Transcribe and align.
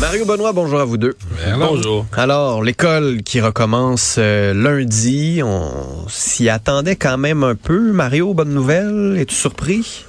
Mario 0.00 0.24
Benoît, 0.24 0.52
bonjour 0.52 0.78
à 0.78 0.84
vous 0.84 0.96
deux. 0.96 1.16
Bonjour. 1.58 2.06
Alors, 2.16 2.62
l'école 2.62 3.22
qui 3.24 3.40
recommence 3.40 4.14
euh, 4.18 4.54
lundi, 4.54 5.40
on 5.44 6.06
s'y 6.08 6.48
attendait 6.48 6.94
quand 6.94 7.18
même 7.18 7.42
un 7.42 7.56
peu. 7.56 7.92
Mario, 7.92 8.32
bonne 8.32 8.54
nouvelle, 8.54 9.16
es-tu 9.18 9.34
surpris? 9.34 10.04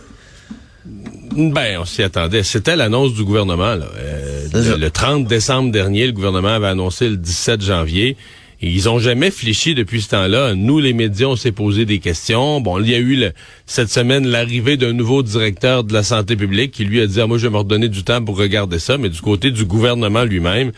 Ben, 0.85 1.79
on 1.79 1.85
s'y 1.85 2.03
attendait. 2.03 2.43
C'était 2.43 2.75
l'annonce 2.75 3.13
du 3.13 3.23
gouvernement. 3.23 3.75
Là. 3.75 3.85
Euh, 3.97 4.47
le, 4.53 4.77
le 4.77 4.91
30 4.91 5.25
décembre 5.25 5.71
dernier, 5.71 6.05
le 6.05 6.13
gouvernement 6.13 6.49
avait 6.49 6.67
annoncé 6.67 7.09
le 7.09 7.17
17 7.17 7.61
janvier. 7.61 8.15
Ils 8.61 8.89
ont 8.89 8.99
jamais 8.99 9.31
fléchi 9.31 9.73
depuis 9.73 10.01
ce 10.01 10.09
temps-là. 10.09 10.53
Nous, 10.53 10.79
les 10.79 10.91
médias, 10.91 11.27
on 11.27 11.37
s'est 11.37 11.53
posé 11.53 11.85
des 11.85 11.99
questions. 11.99 12.59
Bon, 12.59 12.79
il 12.79 12.89
y 12.89 12.95
a 12.95 12.99
eu 12.99 13.23
cette 13.65 13.89
semaine 13.89 14.27
l'arrivée 14.27 14.75
d'un 14.75 14.91
nouveau 14.91 15.23
directeur 15.23 15.85
de 15.85 15.93
la 15.93 16.03
santé 16.03 16.35
publique 16.35 16.71
qui 16.71 16.83
lui 16.83 16.99
a 16.99 17.07
dit 17.07 17.21
ah, 17.21 17.27
moi 17.27 17.37
je 17.37 17.47
vais 17.47 17.53
me 17.53 17.57
redonner 17.57 17.87
du 17.87 18.03
temps 18.03 18.23
pour 18.23 18.37
regarder 18.37 18.79
ça. 18.79 18.97
Mais 18.97 19.07
du 19.07 19.21
côté 19.21 19.51
du 19.51 19.63
gouvernement 19.63 20.25
lui-même, 20.25 20.73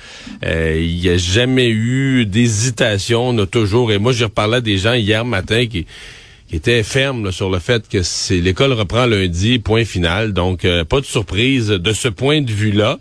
euh, 0.45 0.80
il 0.80 0.98
n'y 0.98 1.09
a 1.09 1.17
jamais 1.17 1.70
eu 1.70 2.26
d'hésitation. 2.27 3.30
On 3.30 3.38
a 3.40 3.48
toujours. 3.48 3.91
Et 3.91 3.98
moi, 3.98 4.12
j'ai 4.12 4.26
reparlé 4.26 4.57
à 4.57 4.62
des 4.62 4.77
gens 4.77 4.93
hier 4.93 5.26
matin 5.26 5.66
qui 5.66 5.88
qui 6.52 6.57
était 6.57 6.84
ferme 6.84 7.23
là, 7.23 7.32
sur 7.32 7.49
le 7.49 7.59
fait 7.59 7.88
que 7.88 8.02
l'école 8.34 8.73
reprend 8.73 9.05
lundi, 9.05 9.57
point 9.57 9.85
final. 9.85 10.34
Donc, 10.34 10.65
euh, 10.65 10.84
pas 10.84 10.99
de 10.99 11.05
surprise 11.05 11.70
de 11.70 11.93
ce 11.93 12.09
point 12.09 12.41
de 12.41 12.52
vue-là. 12.52 12.99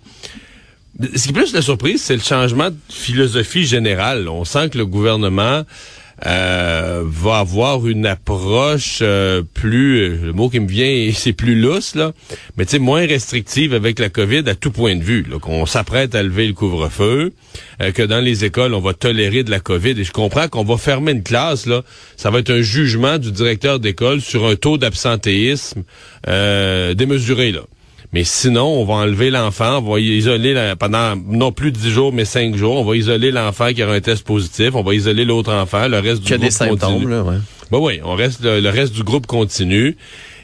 Ce 1.15 1.23
qui 1.25 1.31
est 1.31 1.33
plus 1.33 1.55
la 1.55 1.63
surprise, 1.63 2.03
c'est 2.03 2.15
le 2.15 2.23
changement 2.23 2.71
de 2.71 2.77
philosophie 2.89 3.65
générale. 3.65 4.29
On 4.29 4.45
sent 4.45 4.71
que 4.71 4.79
le 4.79 4.87
gouvernement 4.87 5.65
euh, 6.27 7.03
va 7.07 7.39
avoir 7.39 7.87
une 7.87 8.05
approche 8.05 8.99
euh, 9.01 9.43
plus, 9.55 10.19
le 10.19 10.33
mot 10.35 10.51
qui 10.51 10.61
me 10.61 10.69
vient, 10.69 11.11
c'est 11.15 11.33
plus 11.33 11.59
lousse, 11.59 11.95
là, 11.95 12.13
mais 12.57 12.67
tu 12.67 12.73
sais, 12.73 12.79
moins 12.79 13.07
restrictive 13.07 13.73
avec 13.73 13.99
la 13.99 14.11
COVID 14.11 14.43
à 14.47 14.55
tout 14.55 14.71
point 14.71 14.97
de 14.97 15.03
vue. 15.03 15.25
Qu'on 15.41 15.65
s'apprête 15.65 16.15
à 16.15 16.23
lever 16.23 16.47
le 16.47 16.53
couvre-feu, 16.53 17.33
euh, 17.81 17.93
que 17.93 18.03
dans 18.03 18.21
les 18.21 18.45
écoles, 18.45 18.75
on 18.75 18.81
va 18.81 18.93
tolérer 18.93 19.43
de 19.43 19.51
la 19.51 19.61
COVID. 19.61 19.99
Et 19.99 20.05
je 20.05 20.13
comprends 20.13 20.49
qu'on 20.49 20.65
va 20.65 20.77
fermer 20.77 21.13
une 21.13 21.23
classe, 21.23 21.65
là. 21.65 21.83
Ça 22.17 22.31
va 22.31 22.41
être 22.41 22.51
un 22.51 22.63
jugement 22.63 23.17
du 23.17 23.33
directeur 23.33 23.81
d'école 23.81 24.21
sur 24.21 24.47
un 24.47 24.57
taux 24.57 24.77
d'absentéisme 24.77 25.85
euh, 26.29 26.93
démesuré, 26.93 27.53
là. 27.53 27.63
Mais 28.13 28.25
sinon, 28.25 28.67
on 28.67 28.85
va 28.85 28.95
enlever 28.95 29.31
l'enfant, 29.31 29.79
on 29.79 29.93
va 29.93 30.01
isoler 30.01 30.53
la- 30.53 30.75
pendant 30.75 31.15
non 31.17 31.53
plus 31.53 31.71
10 31.71 31.91
jours, 31.91 32.13
mais 32.13 32.25
5 32.25 32.57
jours. 32.57 32.77
On 32.81 32.85
va 32.85 32.97
isoler 32.97 33.31
l'enfant 33.31 33.73
qui 33.73 33.85
aura 33.85 33.93
un 33.95 34.01
test 34.01 34.25
positif. 34.25 34.75
On 34.75 34.83
va 34.83 34.95
isoler 34.95 35.25
l'autre 35.25 35.53
enfant. 35.53 35.87
Le 35.87 35.99
reste 36.01 36.23
du 36.23 36.27
Qui 36.27 36.35
a 36.35 36.37
groupe 36.37 36.47
des 36.49 36.51
symptômes, 36.51 36.79
continue. 36.95 37.11
là, 37.11 37.23
ouais. 37.23 37.37
Ben 37.71 37.79
oui, 37.79 38.01
on 38.05 38.17
reste 38.17 38.43
le, 38.43 38.59
le 38.59 38.69
reste 38.69 38.95
du 38.95 39.05
groupe 39.05 39.27
continue. 39.29 39.97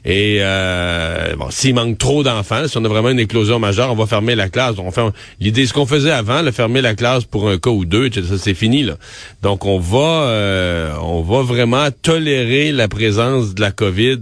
Et 0.08 0.38
euh, 0.40 1.34
bon, 1.36 1.50
s'il 1.50 1.74
manque 1.74 1.98
trop 1.98 2.22
d'enfants, 2.22 2.68
si 2.68 2.78
on 2.78 2.84
a 2.84 2.88
vraiment 2.88 3.10
une 3.10 3.18
éclosion 3.18 3.58
majeure, 3.58 3.90
on 3.90 3.96
va 3.96 4.06
fermer 4.06 4.36
la 4.36 4.48
classe. 4.48 4.76
On 4.78 4.92
fait 4.92 5.02
l'idée, 5.40 5.66
ce 5.66 5.72
qu'on 5.72 5.84
faisait 5.84 6.12
avant, 6.12 6.42
le 6.42 6.52
fermer 6.52 6.80
la 6.80 6.94
classe 6.94 7.24
pour 7.24 7.48
un 7.48 7.58
cas 7.58 7.70
ou 7.70 7.84
deux, 7.84 8.08
ça 8.12 8.38
c'est 8.38 8.54
fini 8.54 8.84
là. 8.84 8.94
Donc 9.42 9.66
on 9.66 9.80
va, 9.80 9.98
euh, 10.28 10.94
on 11.02 11.22
va 11.22 11.42
vraiment 11.42 11.88
tolérer 12.02 12.70
la 12.70 12.86
présence 12.86 13.54
de 13.56 13.60
la 13.60 13.72
COVID. 13.72 14.18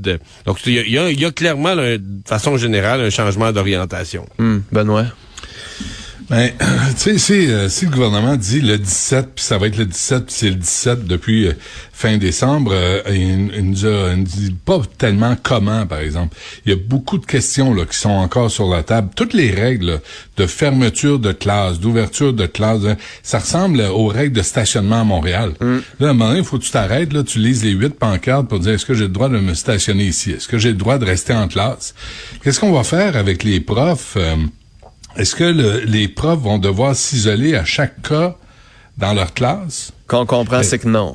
Donc 0.47 0.59
il 0.65 0.73
y 0.91 0.99
a, 0.99 1.11
y 1.11 1.25
a- 1.27 1.31
clairement, 1.31 1.77
de 1.77 2.01
façon 2.25 2.57
générale, 2.57 3.03
un 3.03 3.11
changement 3.11 3.53
d'orientation. 3.53 4.25
Hum, 4.39 4.63
Benoît? 4.73 5.05
Ben, 6.35 6.51
tu 6.59 6.97
sais, 6.97 7.19
si, 7.19 7.47
euh, 7.47 7.69
si 7.69 7.85
le 7.85 7.92
gouvernement 7.92 8.35
dit 8.35 8.61
le 8.61 8.77
17, 8.77 9.36
puis 9.36 9.45
ça 9.45 9.57
va 9.57 9.69
être 9.69 9.77
le 9.77 9.85
17, 9.85 10.27
puis 10.27 10.35
c'est 10.36 10.48
le 10.48 10.57
17 10.57 11.05
depuis 11.05 11.47
euh, 11.47 11.53
fin 11.92 12.17
décembre, 12.17 12.73
euh, 12.75 13.03
il, 13.08 13.55
il 13.55 13.70
nous 13.70 13.86
a, 13.86 14.11
il 14.11 14.17
nous 14.19 14.25
dit 14.25 14.51
pas 14.64 14.81
tellement 14.98 15.36
comment, 15.41 15.86
par 15.86 16.01
exemple. 16.01 16.36
Il 16.67 16.70
y 16.70 16.73
a 16.73 16.77
beaucoup 16.77 17.19
de 17.19 17.25
questions 17.27 17.73
là, 17.73 17.85
qui 17.85 17.97
sont 17.97 18.11
encore 18.11 18.51
sur 18.51 18.69
la 18.69 18.83
table. 18.83 19.11
Toutes 19.14 19.33
les 19.33 19.53
règles 19.53 19.86
là, 19.86 19.98
de 20.36 20.47
fermeture 20.48 21.20
de 21.20 21.31
classe, 21.31 21.79
d'ouverture 21.79 22.33
de 22.33 22.47
classe, 22.47 22.85
hein, 22.85 22.97
ça 23.23 23.39
ressemble 23.39 23.81
aux 23.83 24.08
règles 24.08 24.37
de 24.37 24.42
stationnement 24.42 25.03
à 25.03 25.05
Montréal. 25.05 25.53
Là, 25.61 26.08
à 26.08 26.11
un 26.11 26.14
moment 26.14 26.31
donné, 26.31 26.41
il 26.41 26.45
faut 26.45 26.58
que 26.58 26.64
tu 26.64 26.73
t'arrêtes, 26.73 27.13
là, 27.13 27.23
tu 27.23 27.39
lises 27.39 27.63
les 27.63 27.70
huit 27.70 27.95
pancartes 27.95 28.48
pour 28.48 28.58
dire 28.58 28.73
est-ce 28.73 28.87
que 28.87 28.95
j'ai 28.95 29.05
le 29.05 29.08
droit 29.08 29.29
de 29.29 29.39
me 29.39 29.55
stationner 29.55 30.07
ici? 30.07 30.33
Est-ce 30.33 30.48
que 30.48 30.58
j'ai 30.58 30.70
le 30.70 30.79
droit 30.79 30.98
de 30.98 31.05
rester 31.05 31.33
en 31.33 31.47
classe? 31.47 31.95
Qu'est-ce 32.42 32.58
qu'on 32.58 32.73
va 32.73 32.83
faire 32.83 33.17
avec 33.17 33.45
les 33.45 33.61
profs? 33.61 34.19
Est-ce 35.17 35.35
que 35.35 35.45
le- 35.45 35.80
les 35.86 36.08
profs 36.08 36.41
vont 36.41 36.58
devoir 36.58 36.95
s'isoler 36.97 37.55
à 37.55 37.64
chaque 37.64 38.02
cas 38.02 38.36
dans 38.98 39.13
leur 39.14 39.33
classe? 39.35 39.92
Qu'on 40.07 40.27
comprend, 40.27 40.63
c'est 40.63 40.79
que 40.79 40.89
non. 40.89 41.14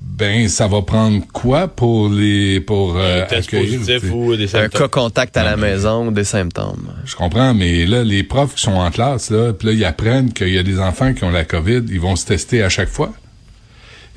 Ben, 0.00 0.48
ça 0.48 0.68
va 0.68 0.82
prendre 0.82 1.22
quoi 1.32 1.66
pour 1.66 2.08
les 2.08 2.60
pour 2.60 2.94
euh, 2.96 3.24
accueillir, 3.24 3.80
positif 3.80 4.00
tu 4.02 4.06
sais? 4.08 4.12
ou 4.12 4.36
des 4.36 4.54
Un 4.54 4.68
cas 4.68 4.86
contact 4.86 5.36
à 5.36 5.42
la 5.42 5.56
maison 5.56 6.06
ou 6.08 6.10
des 6.12 6.24
symptômes. 6.24 6.88
Je 7.04 7.16
comprends, 7.16 7.52
mais 7.54 7.84
là, 7.86 8.04
les 8.04 8.22
profs 8.22 8.54
qui 8.54 8.62
sont 8.62 8.72
en 8.74 8.90
classe, 8.90 9.30
là, 9.30 9.52
puis 9.52 9.68
là, 9.68 9.72
ils 9.74 9.84
apprennent 9.84 10.32
qu'il 10.32 10.50
y 10.50 10.58
a 10.58 10.62
des 10.62 10.78
enfants 10.78 11.14
qui 11.14 11.24
ont 11.24 11.30
la 11.30 11.44
COVID, 11.44 11.82
ils 11.88 11.98
vont 12.00 12.14
se 12.16 12.26
tester 12.26 12.62
à 12.62 12.68
chaque 12.68 12.90
fois? 12.90 13.12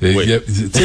Et 0.00 0.14
Oui. 0.14 0.32
a- 0.32 0.38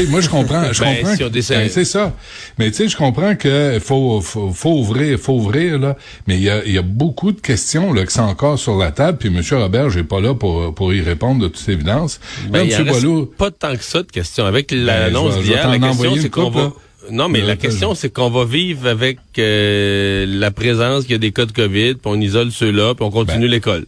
moi, 0.09 0.21
je 0.21 0.29
comprends. 0.29 0.73
Je 0.73 0.79
Ben, 0.83 0.97
comprends 0.97 1.15
si 1.15 1.49
ben, 1.53 1.69
c'est 1.69 1.85
ça. 1.85 2.13
Mais 2.57 2.71
tu 2.71 2.77
sais, 2.77 2.87
je 2.89 2.97
comprends 2.97 3.35
que 3.35 3.79
faut, 3.83 4.21
faut, 4.21 4.51
faut 4.51 4.71
ouvrir, 4.79 5.19
faut 5.19 5.33
ouvrir, 5.33 5.77
là. 5.77 5.95
Mais 6.27 6.35
il 6.37 6.41
y 6.43 6.49
a, 6.49 6.65
y 6.65 6.77
a 6.79 6.81
beaucoup 6.81 7.31
de 7.31 7.39
questions, 7.39 7.93
là, 7.93 8.05
qui 8.07 8.13
sont 8.13 8.21
encore 8.21 8.57
sur 8.57 8.75
la 8.77 8.91
table, 8.91 9.19
puis 9.19 9.29
M. 9.29 9.41
Robert, 9.61 9.89
j'ai 9.91 10.03
pas 10.03 10.19
là 10.19 10.33
pour, 10.33 10.73
pour 10.73 10.93
y 10.93 11.01
répondre 11.01 11.43
de 11.43 11.47
toute 11.47 11.69
évidence. 11.69 12.19
Ben, 12.49 12.67
Là, 12.67 12.79
M. 12.79 12.87
Boileau, 12.87 13.25
pas 13.25 13.51
tant 13.51 13.75
que 13.75 13.83
ça 13.83 14.01
de 14.01 14.11
questions. 14.11 14.45
Avec 14.45 14.71
Ben, 14.71 14.83
l'annonce 14.85 15.39
d'hier, 15.41 15.69
la 15.69 15.77
question, 15.79 16.15
c'est 16.19 16.29
qu'on 16.29 16.49
va... 16.49 16.73
Non, 17.11 17.27
mais 17.29 17.41
Euh, 17.41 17.47
la 17.47 17.55
question, 17.57 17.95
c'est 17.95 18.09
qu'on 18.11 18.29
va 18.29 18.45
vivre 18.45 18.87
avec 18.87 19.17
euh, 19.37 20.25
la 20.27 20.51
présence 20.51 21.03
qu'il 21.03 21.11
y 21.11 21.15
a 21.15 21.17
des 21.19 21.31
cas 21.33 21.45
de 21.45 21.51
COVID, 21.51 21.95
puis 21.95 22.01
on 22.05 22.19
isole 22.19 22.49
ceux-là, 22.51 22.95
puis 22.95 23.03
on 23.05 23.11
continue 23.11 23.45
Ben, 23.45 23.51
l'école. 23.51 23.85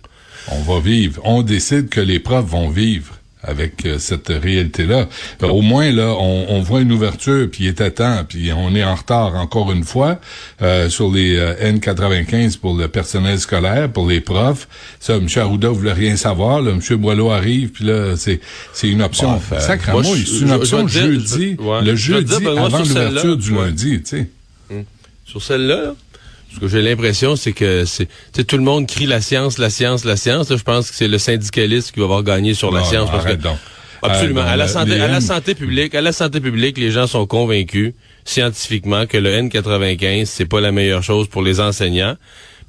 on 0.51 0.61
va 0.61 0.79
vivre. 0.81 1.21
On 1.23 1.41
décide 1.41 1.87
que 1.89 2.01
les 2.01 2.19
profs 2.19 2.45
vont 2.45 2.69
vivre 2.69 3.17
avec 3.45 3.85
euh, 3.85 3.97
cette 3.99 4.27
réalité-là. 4.29 5.07
Euh, 5.43 5.47
Au 5.47 5.61
moins, 5.61 5.91
là, 5.91 6.13
on, 6.19 6.45
on 6.49 6.61
voit 6.61 6.81
une 6.81 6.91
ouverture, 6.91 7.47
puis 7.51 7.65
il 7.65 7.67
est 7.67 7.81
à 7.81 7.91
temps, 7.91 8.23
puis 8.27 8.51
on 8.51 8.75
est 8.75 8.83
en 8.83 8.95
retard 8.95 9.35
encore 9.35 9.71
une 9.71 9.83
fois 9.83 10.19
euh, 10.61 10.89
sur 10.89 11.11
les 11.11 11.35
euh, 11.37 11.53
N95 11.73 12.57
pour 12.59 12.75
le 12.75 12.87
personnel 12.87 13.39
scolaire, 13.39 13.89
pour 13.91 14.07
les 14.07 14.21
profs. 14.21 14.67
Ça, 14.99 15.15
M. 15.15 15.27
Arruda 15.35 15.69
voulait 15.69 15.93
rien 15.93 16.15
savoir. 16.15 16.61
Là, 16.61 16.71
M. 16.71 16.95
Boileau 16.97 17.29
arrive, 17.31 17.69
puis 17.69 17.85
là, 17.85 18.15
c'est 18.17 18.39
c'est 18.73 18.89
une 18.89 19.01
option. 19.01 19.33
Bon, 19.91 20.03
c'est 20.03 20.41
une 20.41 20.51
option 20.51 20.87
je 20.87 20.99
jeudi, 20.99 21.55
je- 21.57 21.63
ouais. 21.63 21.81
le 21.83 21.95
jeudi 21.95 22.37
dire, 22.37 22.49
avant 22.51 22.79
l'ouverture 22.79 23.37
du 23.37 23.51
ouais. 23.53 23.65
lundi, 23.65 24.01
tu 24.01 24.17
sais. 24.17 24.27
Sur 25.25 25.41
celle-là, 25.41 25.75
là, 25.81 25.95
ce 26.55 26.59
que 26.59 26.67
j'ai 26.67 26.81
l'impression, 26.81 27.35
c'est 27.35 27.51
que 27.53 27.85
c'est, 27.85 28.05
tu 28.07 28.11
sais, 28.33 28.43
tout 28.43 28.57
le 28.57 28.63
monde 28.63 28.87
crie 28.87 29.05
la 29.05 29.21
science, 29.21 29.57
la 29.57 29.69
science, 29.69 30.05
la 30.05 30.15
science. 30.17 30.49
Là, 30.49 30.57
je 30.57 30.63
pense 30.63 30.89
que 30.89 30.95
c'est 30.95 31.07
le 31.07 31.17
syndicaliste 31.17 31.91
qui 31.91 31.99
va 31.99 32.05
avoir 32.05 32.23
gagné 32.23 32.53
sur 32.53 32.71
la 32.71 32.79
Non, 32.79 32.85
science. 32.85 33.05
non, 33.07 33.11
parce 33.11 33.25
que- 33.25 33.33
donc. 33.41 33.57
Absolument. 34.01 34.41
Euh, 34.41 34.53
à 34.53 34.55
la 34.55 34.67
santé, 34.67 34.99
à 34.99 35.07
la 35.07 35.21
santé 35.21 35.55
publique, 35.55 35.95
à 35.95 36.01
la 36.01 36.11
santé 36.11 36.39
publique, 36.39 36.77
les 36.77 36.91
gens 36.91 37.07
sont 37.07 37.25
convaincus 37.25 37.93
scientifiquement 38.23 39.05
que 39.07 39.17
le 39.17 39.31
N95 39.31 40.25
c'est 40.25 40.45
pas 40.45 40.61
la 40.61 40.71
meilleure 40.71 41.01
chose 41.03 41.27
pour 41.27 41.41
les 41.41 41.59
enseignants. 41.59 42.15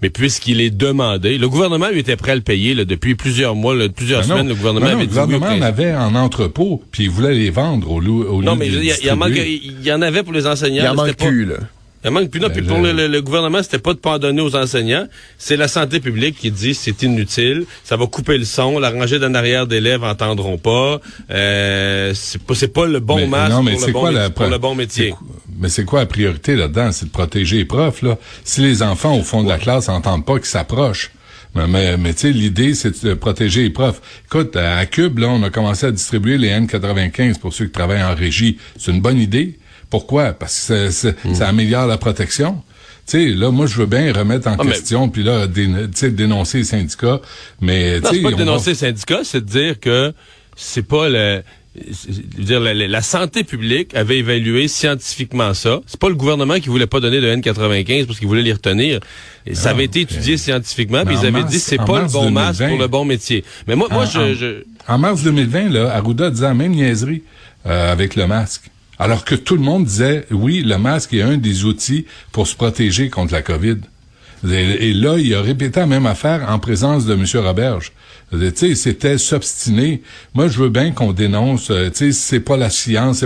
Mais 0.03 0.10
puisqu'il 0.10 0.60
est 0.60 0.68
demandé, 0.70 1.38
le 1.38 1.48
gouvernement 1.48 1.88
lui 1.88 2.00
était 2.00 2.16
prêt 2.16 2.32
à 2.32 2.34
le 2.34 2.42
payer 2.42 2.74
là, 2.74 2.84
depuis 2.84 3.14
plusieurs 3.14 3.54
mois, 3.54 3.74
là, 3.74 3.88
plusieurs 3.88 4.20
Ben 4.22 4.28
non. 4.28 4.34
semaines. 4.36 4.48
Le 4.48 4.54
gouvernement 4.54 4.86
Ben 4.86 4.92
non, 4.92 4.97
avait 4.98 5.06
le 5.06 5.10
dit 5.10 5.16
oui 5.18 5.22
au 5.22 5.26
gouvernement 5.38 5.64
en 5.64 5.66
avait 5.68 5.94
en 5.94 6.14
entrepôt, 6.14 6.82
puis 6.92 7.04
il 7.04 7.10
voulait 7.10 7.32
les 7.34 7.48
vendre 7.50 7.91
au, 7.91 7.98
lieu- 8.00 8.10
au 8.30 8.41
lieu 8.41 8.44
Non, 8.47 8.56
mais 8.56 8.66
il 8.68 8.74
y, 8.84 9.10
en 9.10 9.16
manque- 9.16 9.30
distribuer. 9.32 9.62
il 9.80 9.86
y 9.86 9.92
en 9.92 10.03
avait 10.03 10.22
pour 10.22 10.34
les 10.34 10.47
enseignants. 10.47 10.82
Il 10.84 10.88
en 10.88 10.94
là, 10.94 11.06
manque 11.06 11.16
plus, 11.16 11.47
là. 11.47 11.56
Il 12.06 12.12
manque 12.12 12.30
plus. 12.30 12.41
Non, 12.41 12.48
puis 12.48 12.62
Ben, 12.62 12.68
pour 12.68 12.76
je- 12.78 12.82
le, 12.84 12.92
le- 12.92 13.08
le 13.08 13.22
gouvernement, 13.22 13.62
c'était 13.62 13.78
pas 13.78 13.92
de 13.92 13.98
pardonner 13.98 14.41
aux 14.41 14.54
enseignants. 14.56 15.06
C'est 15.38 15.56
la 15.56 15.68
santé 15.68 16.00
publique 16.00 16.38
qui 16.38 16.50
dit 16.50 16.74
c'est 16.74 17.03
inutile. 17.03 17.64
Ça 17.84 17.97
va 17.97 18.06
couper 18.06 18.38
le 18.38 18.44
son. 18.44 18.78
La 18.78 18.91
rangée 18.91 19.18
d'en 19.18 19.34
arrière 19.34 19.66
d'élèves 19.66 20.04
entendront 20.04 20.56
pas. 20.56 21.00
Euh, 21.30 22.12
c'est 22.14 22.42
pas, 22.42 22.54
c'est 22.54 22.68
pas 22.72 22.86
le 22.86 23.00
bon 23.00 23.16
Mais- 23.16 23.26
masque 23.26 23.53
non, 23.53 23.62
mais 23.62 23.72
pour, 23.72 23.80
c'est 23.80 23.86
le 23.88 23.92
bon, 23.92 24.00
quoi 24.00 24.12
la- 24.12 24.30
pour 24.30 24.47
le 24.47 24.58
bon 24.58 24.74
métier. 24.74 25.14
Mais 25.58 25.68
c'est 25.68 25.84
quoi 25.84 26.00
la 26.00 26.06
priorité 26.06 26.54
là-dedans? 26.56 26.92
C'est 26.92 27.06
de 27.06 27.10
protéger 27.10 27.56
les 27.58 27.64
profs, 27.64 28.03
là. 28.03 28.16
Si 28.44 28.60
les 28.60 28.82
enfants, 28.82 29.16
au 29.18 29.22
fond 29.22 29.42
de 29.42 29.48
la 29.48 29.58
classe, 29.58 29.88
n'entendent 29.88 30.24
pas 30.24 30.36
qu'ils 30.36 30.44
s'approchent, 30.47 31.10
mais, 31.54 31.66
mais, 31.66 31.97
mais 31.97 32.12
tu 32.14 32.20
sais, 32.20 32.30
l'idée, 32.32 32.74
c'est 32.74 33.04
de 33.04 33.14
protéger 33.14 33.62
les 33.62 33.70
profs. 33.70 34.00
Écoute, 34.26 34.54
à 34.56 34.84
Cube, 34.86 35.18
là, 35.18 35.28
on 35.28 35.42
a 35.42 35.50
commencé 35.50 35.86
à 35.86 35.91
distribuer 35.91 36.36
les 36.38 36.50
N95 36.50 37.38
pour 37.38 37.53
ceux 37.53 37.66
qui 37.66 37.72
travaillent 37.72 38.03
en 38.03 38.14
régie. 38.14 38.58
C'est 38.78 38.92
une 38.92 39.00
bonne 39.00 39.18
idée. 39.18 39.58
Pourquoi? 39.91 40.33
Parce 40.33 40.54
que 40.68 40.91
ça, 40.91 41.10
ça- 41.10 41.16
Hmm. 41.24 41.34
ça 41.34 41.48
améliore 41.48 41.86
la 41.86 41.98
protection. 41.98 42.62
Tu 43.09 43.12
sais, 43.12 43.24
là, 43.34 43.50
moi, 43.53 43.66
je 43.66 43.77
veux 43.77 43.86
bien 43.86 44.12
remettre 44.12 44.48
en 44.48 44.56
Ah, 44.59 44.65
question, 44.66 45.09
puis 45.09 45.22
là, 45.22 45.47
dé- 45.47 45.66
tu 45.66 45.72
sais, 45.94 46.10
dénoncer 46.10 46.59
les 46.59 46.65
syndicats, 46.65 47.21
mais, 47.60 47.98
tu 47.98 48.03
Non, 48.03 48.10
sais, 48.10 48.16
c'est 48.16 48.22
pas 48.22 48.28
de 48.30 48.34
on 48.34 48.38
va- 48.38 48.44
dénoncer 48.44 48.71
le 48.71 48.77
syndicat, 48.77 49.21
c'est 49.22 49.41
de 49.42 49.48
dire 49.48 49.78
que 49.78 50.12
c'est 50.56 50.83
pas 50.83 51.09
le 51.09 51.42
dire, 52.38 52.59
la, 52.59 52.72
la 52.74 53.03
santé 53.03 53.44
publique 53.44 53.94
avait 53.94 54.18
évalué 54.18 54.66
scientifiquement 54.66 55.53
ça. 55.54 55.80
C'est 55.86 56.00
pas 56.00 56.09
le 56.09 56.15
gouvernement 56.15 56.59
qui 56.59 56.68
voulait 56.71 56.86
pas 56.86 57.00
donner 57.00 57.21
de 57.21 57.28
N95 57.28 58.06
parce 58.06 58.18
qu'il 58.18 58.27
voulait 58.28 58.42
les 58.42 58.54
retenir. 58.54 58.98
Et 59.47 59.54
ça 59.54 59.71
avait 59.71 59.84
été 59.84 60.00
étudié 60.00 60.36
scientifiquement, 60.39 61.04
puis 61.04 61.16
ils 61.21 61.27
avaient 61.27 61.44
dit 61.44 61.60
c'est 61.60 61.77
pas 61.77 62.03
le 62.03 62.09
bon 62.09 62.30
masque 62.30 62.66
pour 62.66 62.78
le 62.78 62.89
bon 62.89 63.04
métier. 63.04 63.44
Mais 63.68 63.77
moi, 63.77 63.89
moi, 63.91 64.03
en, 64.04 64.06
je, 64.06 64.34
je... 64.34 64.65
En 64.89 64.98
mars 64.98 65.22
2020, 65.22 65.68
là, 65.68 65.91
Arruda 65.94 66.30
disait 66.30 66.47
la 66.47 66.54
même 66.54 66.72
niaiserie 66.72 67.22
euh, 67.66 67.92
avec 67.92 68.16
le 68.16 68.27
masque. 68.27 68.71
Alors 68.98 69.25
que 69.25 69.34
tout 69.34 69.57
le 69.57 69.63
monde 69.63 69.84
disait, 69.84 70.27
oui, 70.31 70.63
le 70.63 70.78
masque 70.78 71.13
est 71.15 71.22
un 71.22 71.37
des 71.37 71.65
outils 71.65 72.07
pour 72.33 72.47
se 72.47 72.57
protéger 72.57 73.10
contre 73.10 73.33
la 73.33 73.43
COVID. 73.43 73.77
Et, 74.48 74.93
là, 74.93 75.16
il 75.19 75.34
a 75.34 75.41
répété 75.41 75.81
la 75.81 75.87
même 75.87 76.07
affaire 76.07 76.47
en 76.48 76.59
présence 76.59 77.07
de 77.07 77.15
M. 77.15 77.25
Roberge. 77.45 77.93
Tu 78.33 78.53
sais, 78.54 78.75
c'était 78.75 79.19
s'obstiner. 79.19 80.03
Moi, 80.34 80.48
je 80.48 80.59
veux 80.59 80.69
bien 80.69 80.91
qu'on 80.93 81.13
dénonce. 81.13 81.66
Tu 81.66 81.91
sais, 81.95 82.13
c'est 82.13 82.41
pas 82.41 82.57
la 82.57 82.71
science. 82.71 83.25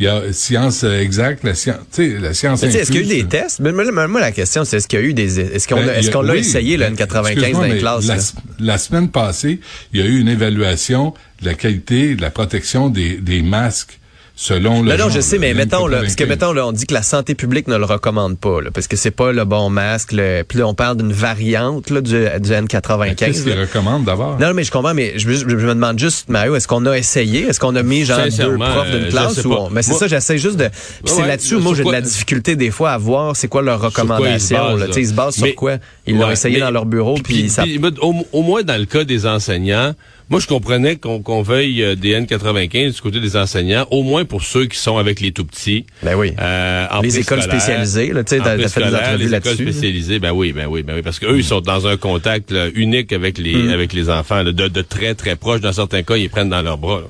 Il 0.00 0.06
y 0.06 0.08
a 0.08 0.32
science 0.32 0.84
exacte, 0.84 1.44
la 1.44 1.54
science. 1.54 1.78
Tu 1.92 2.14
sais, 2.14 2.18
la 2.18 2.34
science. 2.34 2.62
Est-ce 2.62 2.90
qu'il 2.90 3.06
y 3.06 3.12
a 3.12 3.18
eu 3.18 3.22
des 3.22 3.28
tests? 3.28 3.60
Mais 3.60 3.72
moi, 3.72 4.20
la 4.20 4.32
question, 4.32 4.64
c'est 4.64 4.78
est-ce 4.78 4.88
qu'il 4.88 4.98
y 4.98 5.02
a 5.02 5.04
eu 5.04 5.14
des. 5.14 5.40
Est-ce 5.40 5.68
qu'on 5.68 5.76
ben, 5.76 5.90
est-ce 5.90 6.10
qu'on 6.10 6.22
l'a 6.22 6.32
oui, 6.32 6.40
essayé 6.40 6.76
le 6.76 6.86
N95 6.86 7.52
dans 7.52 7.62
les 7.62 7.78
classes 7.78 8.06
la, 8.06 8.16
la, 8.58 8.78
semaine 8.78 9.10
passée, 9.10 9.60
il 9.92 10.00
y 10.00 10.02
a 10.02 10.06
eu 10.06 10.18
une 10.18 10.28
évaluation 10.28 11.14
de 11.40 11.46
la 11.46 11.54
qualité, 11.54 12.14
de 12.14 12.22
la 12.22 12.30
protection 12.30 12.88
des, 12.88 13.18
des 13.18 13.42
masques 13.42 13.98
selon 14.38 14.82
le. 14.82 14.96
Non, 14.96 15.06
non, 15.06 15.10
je 15.10 15.20
sais, 15.20 15.38
mais 15.38 15.52
mettons, 15.52 15.88
là, 15.88 15.98
parce 15.98 16.14
que 16.14 16.22
mettons, 16.22 16.52
là, 16.52 16.64
on 16.66 16.72
dit 16.72 16.86
que 16.86 16.94
la 16.94 17.02
santé 17.02 17.34
publique 17.34 17.66
ne 17.66 17.76
le 17.76 17.84
recommande 17.84 18.38
pas, 18.38 18.62
là, 18.62 18.70
parce 18.72 18.86
que 18.86 18.96
c'est 18.96 19.10
pas 19.10 19.32
le 19.32 19.44
bon 19.44 19.68
masque. 19.68 20.12
Le, 20.12 20.44
puis 20.44 20.60
là, 20.60 20.68
on 20.68 20.74
parle 20.74 20.96
d'une 20.96 21.12
variante 21.12 21.90
là, 21.90 22.00
du, 22.00 22.12
du 22.12 22.50
N95. 22.50 23.14
Qu'est-ce 23.16 23.42
qu'il 23.42 23.58
recommande 23.58 24.04
d'abord? 24.04 24.38
Non, 24.38 24.54
mais 24.54 24.62
je 24.62 24.70
comprends, 24.70 24.94
mais 24.94 25.18
je, 25.18 25.28
je, 25.32 25.44
me 25.44 25.74
demande 25.74 25.98
juste, 25.98 26.28
Mario, 26.28 26.54
est-ce 26.54 26.68
qu'on 26.68 26.86
a 26.86 26.96
essayé? 26.96 27.48
Est-ce 27.48 27.58
qu'on 27.58 27.74
a 27.74 27.82
mis 27.82 28.04
genre 28.04 28.20
deux 28.20 28.56
profs 28.56 28.90
d'une 28.92 29.08
classe? 29.08 29.44
Ou 29.44 29.52
on... 29.52 29.70
Mais 29.70 29.82
c'est 29.82 29.94
ça, 29.94 30.06
j'essaie 30.06 30.38
juste 30.38 30.56
de. 30.56 30.68
Puis 31.04 31.14
c'est 31.14 31.26
là-dessus, 31.26 31.56
moi, 31.56 31.74
j'ai 31.74 31.82
de 31.82 31.90
la 31.90 32.00
difficulté 32.00 32.54
des 32.54 32.70
fois 32.70 32.92
à 32.92 32.98
voir 32.98 33.34
c'est 33.34 33.48
quoi 33.48 33.62
leur 33.62 33.80
recommandation. 33.80 34.78
Ils, 34.78 34.98
ils 34.98 35.08
se 35.08 35.12
basent 35.14 35.34
sur 35.34 35.54
quoi? 35.56 35.78
Ils 36.06 36.16
l'ont 36.16 36.30
essayé 36.30 36.60
dans 36.60 36.70
leur 36.70 36.86
bureau, 36.86 37.16
puis, 37.22 37.50
ça. 37.50 37.64
au 38.00 38.42
moins 38.42 38.62
dans 38.62 38.78
le 38.78 38.86
cas 38.86 39.02
des 39.02 39.26
enseignants, 39.26 39.94
moi, 40.30 40.40
je 40.40 40.46
comprenais 40.46 40.96
qu'on 40.96 41.42
veuille 41.42 41.82
euh, 41.82 41.94
des 41.94 42.18
N95 42.20 42.94
du 42.94 43.00
côté 43.00 43.18
des 43.20 43.36
enseignants, 43.36 43.86
au 43.90 44.02
moins 44.02 44.26
pour 44.26 44.42
ceux 44.42 44.66
qui 44.66 44.78
sont 44.78 44.98
avec 44.98 45.20
les 45.20 45.32
tout-petits. 45.32 45.86
Ben 46.02 46.16
oui. 46.16 46.34
Euh, 46.38 46.86
en 46.90 47.00
les 47.00 47.18
écoles 47.18 47.42
spécialisées, 47.42 48.12
là, 48.12 48.24
tu 48.24 48.36
sais, 48.36 48.42
t'as 48.42 48.56
fait 48.68 48.80
des 48.80 48.94
entrevues 48.94 49.28
là-dessus. 49.28 49.28
Les 49.28 49.34
écoles 49.34 49.72
spécialisées, 49.72 50.18
ben 50.18 50.32
oui, 50.32 50.52
ben 50.52 50.66
oui, 50.68 50.82
ben 50.82 50.94
oui, 50.96 51.02
parce 51.02 51.18
qu'eux, 51.18 51.38
ils 51.38 51.44
sont 51.44 51.62
dans 51.62 51.86
un 51.86 51.96
contact 51.96 52.54
unique 52.74 53.12
avec 53.12 53.38
les 53.38 53.54
mm. 53.54 53.70
avec 53.70 53.92
les 53.94 54.10
enfants, 54.10 54.44
de, 54.44 54.52
de, 54.52 54.82
très, 54.82 55.14
très 55.14 55.36
proches. 55.36 55.60
Dans 55.60 55.72
certains 55.72 56.02
cas, 56.02 56.16
ils 56.16 56.22
les 56.22 56.28
prennent 56.28 56.50
dans 56.50 56.62
leurs 56.62 56.78
bras. 56.78 57.02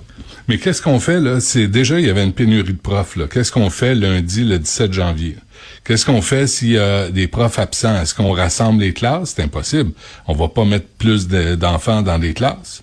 Mais 0.47 0.59
qu'est-ce 0.59 0.81
qu'on 0.81 1.01
fait, 1.01 1.21
là? 1.21 1.41
C'est 1.41 1.67
déjà, 1.67 1.99
il 1.99 2.07
y 2.07 2.11
avait 2.11 2.25
une 2.25 2.33
pénurie 2.33 2.73
de 2.73 2.79
profs, 2.79 3.17
là. 3.17 3.27
Qu'est-ce 3.27 3.53
qu'on 3.53 3.69
fait 3.69 3.95
lundi, 3.95 4.45
le 4.45 4.59
17 4.59 4.93
janvier? 4.93 5.37
Qu'est-ce 5.85 6.07
qu'on 6.07 6.23
fait 6.23 6.47
s'il 6.47 6.71
y 6.71 6.79
a 6.79 7.11
des 7.11 7.27
profs 7.27 7.59
absents? 7.59 8.01
Est-ce 8.01 8.15
qu'on 8.15 8.33
rassemble 8.33 8.83
les 8.83 8.93
classes? 8.93 9.35
C'est 9.37 9.43
impossible. 9.43 9.91
On 10.27 10.35
va 10.35 10.49
pas 10.49 10.65
mettre 10.65 10.87
plus 10.99 11.29
d'enfants 11.29 12.03
dans 12.03 12.19
des 12.19 12.33
classes. 12.33 12.83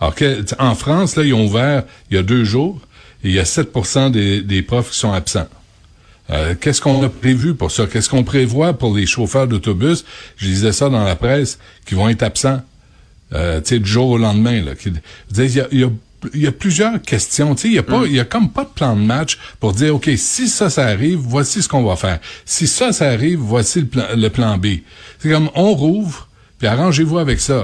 Alors, 0.00 0.14
que, 0.14 0.44
en 0.58 0.74
France, 0.74 1.16
là, 1.16 1.24
ils 1.24 1.34
ont 1.34 1.46
ouvert 1.46 1.84
il 2.10 2.16
y 2.16 2.18
a 2.18 2.22
deux 2.22 2.44
jours 2.44 2.80
et 3.24 3.28
il 3.28 3.34
y 3.34 3.38
a 3.38 3.44
7% 3.44 4.10
des, 4.10 4.42
des 4.42 4.62
profs 4.62 4.90
qui 4.90 4.98
sont 4.98 5.12
absents. 5.12 5.48
Euh, 6.30 6.54
qu'est-ce 6.60 6.80
qu'on 6.80 7.02
a 7.04 7.08
prévu 7.08 7.54
pour 7.54 7.70
ça? 7.70 7.86
Qu'est-ce 7.86 8.08
qu'on 8.08 8.24
prévoit 8.24 8.72
pour 8.72 8.96
les 8.96 9.06
chauffeurs 9.06 9.46
d'autobus? 9.46 10.04
Je 10.36 10.46
disais 10.46 10.72
ça 10.72 10.88
dans 10.88 11.04
la 11.04 11.16
presse, 11.16 11.58
qui 11.86 11.94
vont 11.94 12.08
être 12.08 12.22
absents, 12.22 12.62
euh, 13.32 13.60
tu 13.60 13.68
sais, 13.68 13.78
du 13.78 13.88
jour 13.88 14.10
au 14.10 14.18
lendemain. 14.18 14.62
Là, 14.62 14.72
il, 14.84 14.92
y 15.54 15.60
a, 15.60 15.68
il, 15.70 15.80
y 15.80 15.84
a, 15.84 15.90
il 16.34 16.40
y 16.40 16.46
a 16.46 16.52
plusieurs 16.52 17.00
questions. 17.00 17.54
Tu 17.54 17.62
sais, 17.62 17.68
il 17.68 17.74
y 17.74 17.78
a 17.78 17.84
pas, 17.84 18.00
mm. 18.00 18.06
il 18.06 18.14
y 18.14 18.20
a 18.20 18.24
comme 18.24 18.50
pas 18.50 18.64
de 18.64 18.70
plan 18.70 18.96
de 18.96 19.02
match 19.02 19.38
pour 19.60 19.72
dire, 19.72 19.94
OK, 19.94 20.10
si 20.16 20.48
ça, 20.48 20.68
ça 20.68 20.86
arrive, 20.86 21.18
voici 21.18 21.62
ce 21.62 21.68
qu'on 21.68 21.84
va 21.84 21.94
faire. 21.94 22.18
Si 22.44 22.66
ça, 22.66 22.92
ça 22.92 23.08
arrive, 23.08 23.38
voici 23.38 23.80
le 23.80 23.86
plan, 23.86 24.06
le 24.16 24.28
plan 24.28 24.58
B. 24.58 24.66
C'est 25.20 25.30
comme, 25.30 25.50
on 25.54 25.74
rouvre, 25.74 26.28
puis 26.58 26.66
arrangez-vous 26.66 27.18
avec 27.18 27.40
ça. 27.40 27.62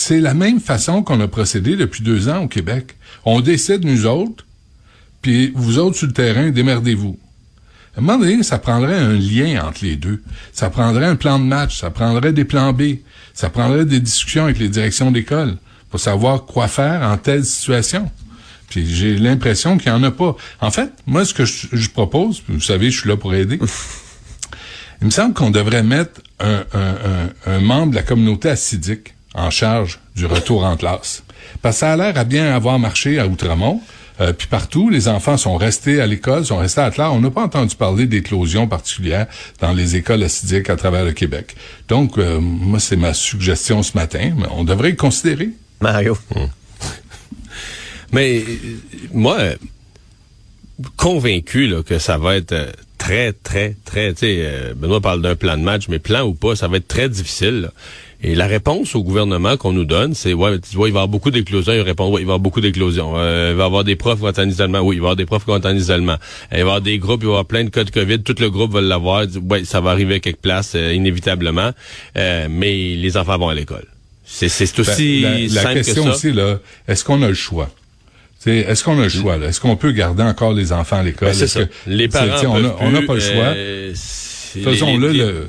C'est 0.00 0.20
la 0.20 0.32
même 0.32 0.60
façon 0.60 1.02
qu'on 1.02 1.20
a 1.20 1.28
procédé 1.28 1.76
depuis 1.76 2.02
deux 2.02 2.30
ans 2.30 2.44
au 2.44 2.48
Québec. 2.48 2.96
On 3.26 3.42
décide, 3.42 3.84
nous 3.84 4.06
autres, 4.06 4.46
puis 5.20 5.52
vous 5.54 5.78
autres 5.78 5.98
sur 5.98 6.06
le 6.06 6.14
terrain, 6.14 6.48
démerdez-vous. 6.48 7.18
À 7.94 7.98
un 7.98 8.02
moment 8.02 8.18
donné, 8.18 8.42
ça 8.42 8.58
prendrait 8.58 8.96
un 8.96 9.12
lien 9.12 9.62
entre 9.62 9.84
les 9.84 9.96
deux. 9.96 10.22
Ça 10.54 10.70
prendrait 10.70 11.04
un 11.04 11.16
plan 11.16 11.38
de 11.38 11.44
match, 11.44 11.78
ça 11.78 11.90
prendrait 11.90 12.32
des 12.32 12.46
plans 12.46 12.72
B, 12.72 12.94
ça 13.34 13.50
prendrait 13.50 13.84
des 13.84 14.00
discussions 14.00 14.44
avec 14.44 14.58
les 14.58 14.70
directions 14.70 15.10
d'école 15.10 15.58
pour 15.90 16.00
savoir 16.00 16.46
quoi 16.46 16.66
faire 16.66 17.02
en 17.02 17.18
telle 17.18 17.44
situation. 17.44 18.10
Puis 18.70 18.86
j'ai 18.86 19.18
l'impression 19.18 19.76
qu'il 19.76 19.92
n'y 19.92 19.98
en 19.98 20.02
a 20.02 20.10
pas. 20.10 20.34
En 20.62 20.70
fait, 20.70 20.90
moi, 21.06 21.26
ce 21.26 21.34
que 21.34 21.44
je, 21.44 21.90
propose, 21.90 22.42
vous 22.48 22.58
savez, 22.60 22.90
je 22.90 23.00
suis 23.00 23.08
là 23.08 23.18
pour 23.18 23.34
aider. 23.34 23.58
Il 25.02 25.04
me 25.04 25.10
semble 25.10 25.34
qu'on 25.34 25.50
devrait 25.50 25.82
mettre 25.82 26.22
un, 26.38 26.64
un 27.46 27.60
membre 27.60 27.90
de 27.90 27.96
la 27.96 28.02
communauté 28.02 28.48
acidique 28.48 29.12
en 29.34 29.50
charge 29.50 30.00
du 30.16 30.26
retour 30.26 30.64
en 30.64 30.76
classe. 30.76 31.22
Parce 31.62 31.76
que 31.76 31.80
ça 31.80 31.92
a 31.92 31.96
l'air 31.96 32.16
à 32.18 32.24
bien 32.24 32.54
avoir 32.54 32.78
marché 32.78 33.18
à 33.18 33.26
Outremont. 33.26 33.80
Euh, 34.20 34.34
puis 34.34 34.46
partout, 34.48 34.90
les 34.90 35.08
enfants 35.08 35.38
sont 35.38 35.56
restés 35.56 36.00
à 36.00 36.06
l'école, 36.06 36.44
sont 36.44 36.58
restés 36.58 36.82
à 36.82 36.90
classe. 36.90 37.10
On 37.12 37.20
n'a 37.20 37.30
pas 37.30 37.42
entendu 37.42 37.74
parler 37.74 38.06
d'éclosion 38.06 38.68
particulière 38.68 39.26
dans 39.60 39.72
les 39.72 39.96
écoles 39.96 40.22
acidiques 40.22 40.68
à 40.68 40.76
travers 40.76 41.04
le 41.04 41.12
Québec. 41.12 41.56
Donc, 41.88 42.18
euh, 42.18 42.38
moi, 42.38 42.78
c'est 42.80 42.96
ma 42.96 43.14
suggestion 43.14 43.82
ce 43.82 43.96
matin. 43.96 44.32
Mais 44.36 44.46
on 44.50 44.64
devrait 44.64 44.90
y 44.90 44.96
considérer. 44.96 45.50
Mario. 45.80 46.18
Hum. 46.36 46.48
Mais 48.12 48.44
moi, 49.14 49.38
convaincu 50.96 51.66
là, 51.68 51.82
que 51.82 51.98
ça 51.98 52.18
va 52.18 52.36
être 52.36 52.52
euh, 52.52 52.70
très, 52.98 53.32
très, 53.32 53.76
très... 53.86 54.12
Tu 54.12 54.20
sais, 54.20 54.74
Benoît 54.76 55.00
parle 55.00 55.22
d'un 55.22 55.36
plan 55.36 55.56
de 55.56 55.62
match, 55.62 55.88
mais 55.88 55.98
plan 55.98 56.22
ou 56.22 56.34
pas, 56.34 56.56
ça 56.56 56.68
va 56.68 56.76
être 56.76 56.88
très 56.88 57.08
difficile. 57.08 57.62
Là. 57.62 57.72
Et 58.22 58.34
la 58.34 58.46
réponse 58.46 58.94
au 58.94 59.02
gouvernement 59.02 59.56
qu'on 59.56 59.72
nous 59.72 59.86
donne, 59.86 60.14
c'est 60.14 60.34
ouais, 60.34 60.58
tu 60.58 60.76
vois, 60.76 60.88
il 60.88 60.92
va 60.92 60.98
y 60.98 61.00
avoir 61.00 61.08
beaucoup 61.08 61.30
d'éclosions. 61.30 61.72
Il 61.72 61.80
répond 61.80 62.10
ouais, 62.10 62.20
il 62.20 62.26
va 62.26 62.32
y 62.32 62.34
avoir 62.34 62.38
beaucoup 62.38 62.60
d'éclosions. 62.60 63.14
Euh, 63.16 63.50
il 63.52 63.56
va 63.56 63.62
y 63.62 63.66
avoir 63.66 63.82
des 63.82 63.96
profs 63.96 64.16
qui 64.16 64.22
vont 64.22 64.28
être 64.28 64.40
en 64.40 64.48
isolement. 64.48 64.80
Oui, 64.80 64.96
il 64.96 64.98
va 64.98 65.04
y 65.04 65.06
avoir 65.06 65.16
des 65.16 65.24
profs 65.24 65.44
qui 65.44 65.50
vont 65.50 65.56
être 65.56 65.66
en 65.66 65.74
isolement. 65.74 66.16
Il 66.50 66.54
va 66.54 66.58
y 66.58 66.60
avoir 66.60 66.80
des 66.82 66.98
groupes, 66.98 67.22
il 67.22 67.26
va 67.26 67.30
y 67.30 67.32
avoir 67.32 67.46
plein 67.46 67.64
de 67.64 67.70
cas 67.70 67.84
de 67.84 67.90
COVID. 67.90 68.22
Tout 68.22 68.34
le 68.38 68.50
groupe 68.50 68.72
va 68.72 68.82
l'avoir. 68.82 69.24
Ouais, 69.48 69.64
ça 69.64 69.80
va 69.80 69.90
arriver 69.90 70.16
à 70.16 70.20
quelque 70.20 70.42
place 70.42 70.72
euh, 70.74 70.92
inévitablement. 70.92 71.70
Euh, 72.18 72.48
mais 72.50 72.94
les 72.94 73.16
enfants 73.16 73.38
vont 73.38 73.48
à 73.48 73.54
l'école. 73.54 73.86
C'est 74.24 74.50
c'est 74.50 74.70
ben, 74.76 74.80
aussi 74.82 75.20
la, 75.48 75.74
question 75.74 76.04
que 76.04 76.10
ça. 76.10 76.14
aussi 76.14 76.32
là, 76.32 76.58
est-ce 76.86 77.04
qu'on 77.04 77.22
a 77.22 77.28
le 77.28 77.34
choix? 77.34 77.70
Est-ce 78.46 78.84
qu'on 78.84 78.98
a 79.00 79.04
le 79.04 79.08
choix? 79.08 79.38
Est-ce 79.38 79.60
qu'on 79.60 79.76
peut 79.76 79.92
garder 79.92 80.22
encore 80.22 80.52
les 80.52 80.72
enfants 80.72 80.96
à 80.98 81.02
l'école? 81.02 81.28
Ben, 81.28 81.34
c'est 81.34 81.48
ça. 81.48 81.64
Que, 81.64 81.70
les 81.86 82.08
parents 82.08 82.58
on 82.80 82.90
n'a 82.90 83.02
pas 83.02 83.14
le 83.14 83.20
choix. 83.20 83.54
Faisons-le 84.62 85.12
le 85.12 85.46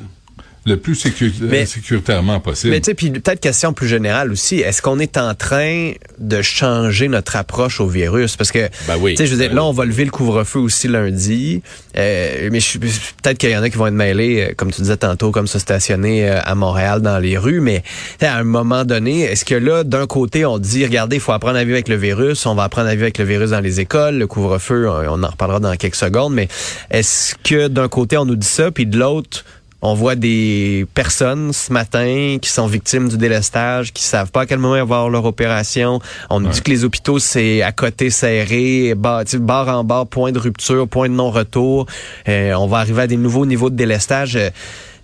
le 0.66 0.78
plus 0.78 0.94
sécuritairement 0.94 2.40
possible. 2.40 2.72
Mais 2.72 2.82
tu 2.82 2.86
sais, 2.86 2.94
puis 2.94 3.10
peut-être 3.10 3.40
question 3.40 3.74
plus 3.74 3.88
générale 3.88 4.32
aussi, 4.32 4.60
est-ce 4.60 4.84
qu'on 4.84 5.00
est 5.00 5.18
en 5.18 5.34
train 5.34 5.94
de 6.20 6.42
changer 6.44 7.08
notre 7.08 7.36
approche 7.36 7.82
au 7.82 7.88
virus? 7.88 8.36
Parce 8.36 8.52
que, 8.52 8.70
ben 8.88 8.98
oui, 9.00 9.16
tu 9.16 9.18
sais, 9.18 9.26
je 9.26 9.32
veux 9.32 9.40
ben 9.40 9.48
dire, 9.48 9.56
là, 9.56 9.64
on 9.64 9.72
va 9.72 9.86
lever 9.86 10.06
le 10.06 10.12
couvre-feu 10.12 10.60
aussi 10.60 10.88
lundi, 10.88 11.64
euh, 11.98 12.50
mais 12.52 12.60
peut-être 12.60 13.40
qu'il 13.40 13.50
y 13.50 13.58
en 13.58 13.64
a 13.64 13.72
qui 13.72 13.78
vont 13.78 13.88
être 13.88 13.94
mêlés, 13.94 14.50
euh, 14.50 14.54
comme 14.56 14.72
tu 14.72 14.82
disais 14.82 14.98
tantôt, 14.98 15.32
comme 15.32 15.48
se 15.48 15.58
stationner 15.58 16.30
euh, 16.30 16.40
à 16.44 16.54
Montréal 16.54 17.02
dans 17.02 17.18
les 17.18 17.40
rues, 17.40 17.60
mais 17.60 17.82
à 18.22 18.38
un 18.38 18.44
moment 18.44 18.86
donné, 18.86 19.22
est-ce 19.22 19.46
que 19.46 19.56
là, 19.56 19.84
d'un 19.84 20.06
côté, 20.06 20.46
on 20.46 20.60
dit, 20.60 20.86
regardez, 20.86 21.16
il 21.16 21.22
faut 21.22 21.32
apprendre 21.32 21.58
à 21.58 21.64
vivre 21.64 21.76
avec 21.76 21.90
le 21.90 21.96
virus, 21.96 22.46
on 22.46 22.54
va 22.54 22.66
apprendre 22.66 22.88
à 22.88 22.92
vivre 22.92 23.06
avec 23.06 23.18
le 23.18 23.26
virus 23.26 23.50
dans 23.50 23.62
les 23.62 23.80
écoles, 23.80 24.20
le 24.20 24.28
couvre-feu, 24.28 24.88
on 24.88 25.24
en 25.24 25.28
reparlera 25.28 25.60
dans 25.60 25.76
quelques 25.76 25.96
secondes, 25.96 26.36
mais 26.36 26.50
est-ce 26.92 27.34
que 27.44 27.68
d'un 27.68 27.88
côté, 27.88 28.16
on 28.18 28.26
nous 28.26 28.36
dit 28.36 28.48
ça, 28.48 28.70
puis 28.70 28.86
de 28.86 29.00
l'autre, 29.00 29.44
on 29.82 29.94
voit 29.94 30.16
des 30.16 30.86
personnes 30.94 31.54
ce 31.54 31.74
matin 31.74 32.38
qui 32.42 32.50
sont 32.50 32.68
victimes 32.68 33.10
du 33.10 33.18
délestage, 33.18 33.92
qui 33.94 34.04
savent 34.04 34.32
pas 34.32 34.42
à 34.42 34.46
quel 34.46 34.60
moment 34.60 34.76
avoir 34.76 35.10
leur 35.10 35.26
opération. 35.26 36.00
On 36.30 36.40
nous 36.40 36.50
dit 36.50 36.62
que 36.62 36.70
les 36.70 36.84
hôpitaux, 36.84 37.20
c'est 37.20 37.62
à 37.62 37.72
côté 37.72 38.10
serré, 38.10 38.94
barre, 38.96 39.68
en 39.68 39.84
barre, 39.84 40.08
point 40.08 40.32
de 40.32 40.40
rupture, 40.40 40.88
point 40.88 41.10
de 41.10 41.14
non-retour. 41.14 41.88
Euh, 42.28 42.54
on 42.54 42.68
va 42.68 42.78
arriver 42.78 43.02
à 43.04 43.08
des 43.08 43.18
nouveaux 43.18 43.46
niveaux 43.46 43.70
de 43.70 43.76
délestage. 43.76 44.36
Euh, 44.36 44.50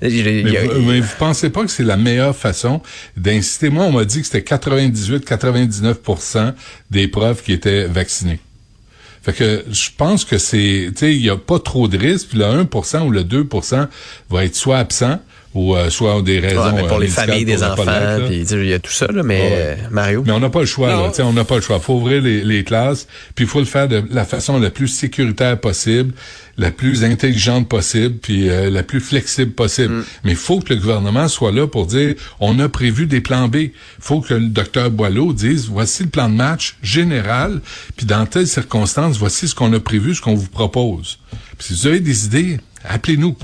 mais, 0.01 0.99
vous, 0.99 1.07
pensez 1.17 1.49
pas 1.49 1.63
que 1.63 1.71
c'est 1.71 1.83
la 1.83 1.97
meilleure 1.97 2.35
façon 2.35 2.81
d'inciter? 3.15 3.69
Moi, 3.69 3.83
on 3.85 3.91
m'a 3.91 4.05
dit 4.05 4.21
que 4.21 4.27
c'était 4.27 4.55
98-99% 4.55 6.53
des 6.91 7.07
profs 7.07 7.41
qui 7.41 7.53
étaient 7.53 7.85
vaccinés. 7.85 8.39
Fait 9.27 9.33
que 9.33 9.65
je 9.69 9.89
pense 9.97 10.23
que 10.23 10.37
c'est, 10.37 10.87
tu 10.91 10.99
sais, 10.99 11.13
il 11.13 11.21
y 11.21 11.29
a 11.29 11.35
pas 11.35 11.59
trop 11.59 11.89
de 11.89 11.97
risques. 11.97 12.29
Puis 12.29 12.37
le 12.37 12.45
1% 12.45 13.01
ou 13.01 13.11
le 13.11 13.25
2% 13.25 13.87
va 14.29 14.45
être 14.45 14.55
soit 14.55 14.77
absent 14.77 15.19
ou 15.57 15.75
euh, 15.75 15.89
soit 15.89 16.21
des 16.21 16.39
raisons 16.39 16.61
Ouais, 16.63 16.71
mais 16.75 16.87
pour 16.87 16.97
euh, 16.97 17.01
les 17.01 17.07
familles 17.07 17.45
des 17.45 17.63
enfants, 17.63 17.83
puis 18.27 18.39
tu 18.41 18.45
sais, 18.47 18.55
il 18.57 18.67
y 18.69 18.73
a 18.73 18.79
tout 18.79 18.91
ça, 18.91 19.07
là, 19.07 19.23
mais 19.23 19.41
Ouais. 19.41 19.49
euh, 19.53 19.75
Mario? 19.91 20.23
Mais 20.25 20.31
on 20.31 20.39
n'a 20.39 20.49
pas 20.49 20.59
le 20.61 20.65
choix, 20.65 20.89
là. 20.89 21.09
Tu 21.09 21.15
sais, 21.15 21.21
on 21.23 21.33
n'a 21.33 21.43
pas 21.43 21.55
le 21.55 21.61
choix. 21.61 21.79
faut 21.79 21.95
ouvrir 21.95 22.21
les, 22.21 22.43
les 22.43 22.63
classes, 22.63 23.07
puis 23.35 23.45
il 23.45 23.47
faut 23.49 23.59
le 23.59 23.65
faire 23.65 23.87
de 23.87 24.03
la 24.11 24.25
façon 24.25 24.59
la 24.59 24.69
plus 24.69 24.87
sécuritaire 24.87 25.59
possible, 25.59 26.13
la 26.57 26.71
plus 26.71 27.03
intelligente 27.03 27.67
possible, 27.69 28.15
puis 28.21 28.49
euh, 28.49 28.69
la 28.69 28.83
plus 28.83 28.99
flexible 28.99 29.51
possible. 29.51 29.93
Mm. 29.93 30.03
Mais 30.23 30.31
il 30.31 30.37
faut 30.37 30.59
que 30.59 30.73
le 30.73 30.79
gouvernement 30.79 31.27
soit 31.27 31.51
là 31.51 31.67
pour 31.67 31.85
dire, 31.85 32.15
on 32.39 32.57
a 32.59 32.69
prévu 32.69 33.05
des 33.05 33.21
plans 33.21 33.47
B. 33.47 33.57
faut 33.99 34.21
que 34.21 34.33
le 34.33 34.47
docteur 34.47 34.89
Boileau 34.91 35.33
dise, 35.33 35.67
voici 35.69 36.03
le 36.03 36.09
plan 36.09 36.29
de 36.29 36.35
match 36.35 36.77
général, 36.81 37.61
puis 37.95 38.05
dans 38.05 38.25
telles 38.25 38.47
circonstances, 38.47 39.17
voici 39.17 39.47
ce 39.47 39.55
qu'on 39.55 39.71
a 39.73 39.79
prévu, 39.79 40.15
ce 40.15 40.21
qu'on 40.21 40.35
vous 40.35 40.49
propose. 40.49 41.19
Puis 41.57 41.67
si 41.67 41.73
vous 41.73 41.87
avez 41.87 41.99
des 41.99 42.25
idées, 42.25 42.59
appelez-nous. 42.87 43.35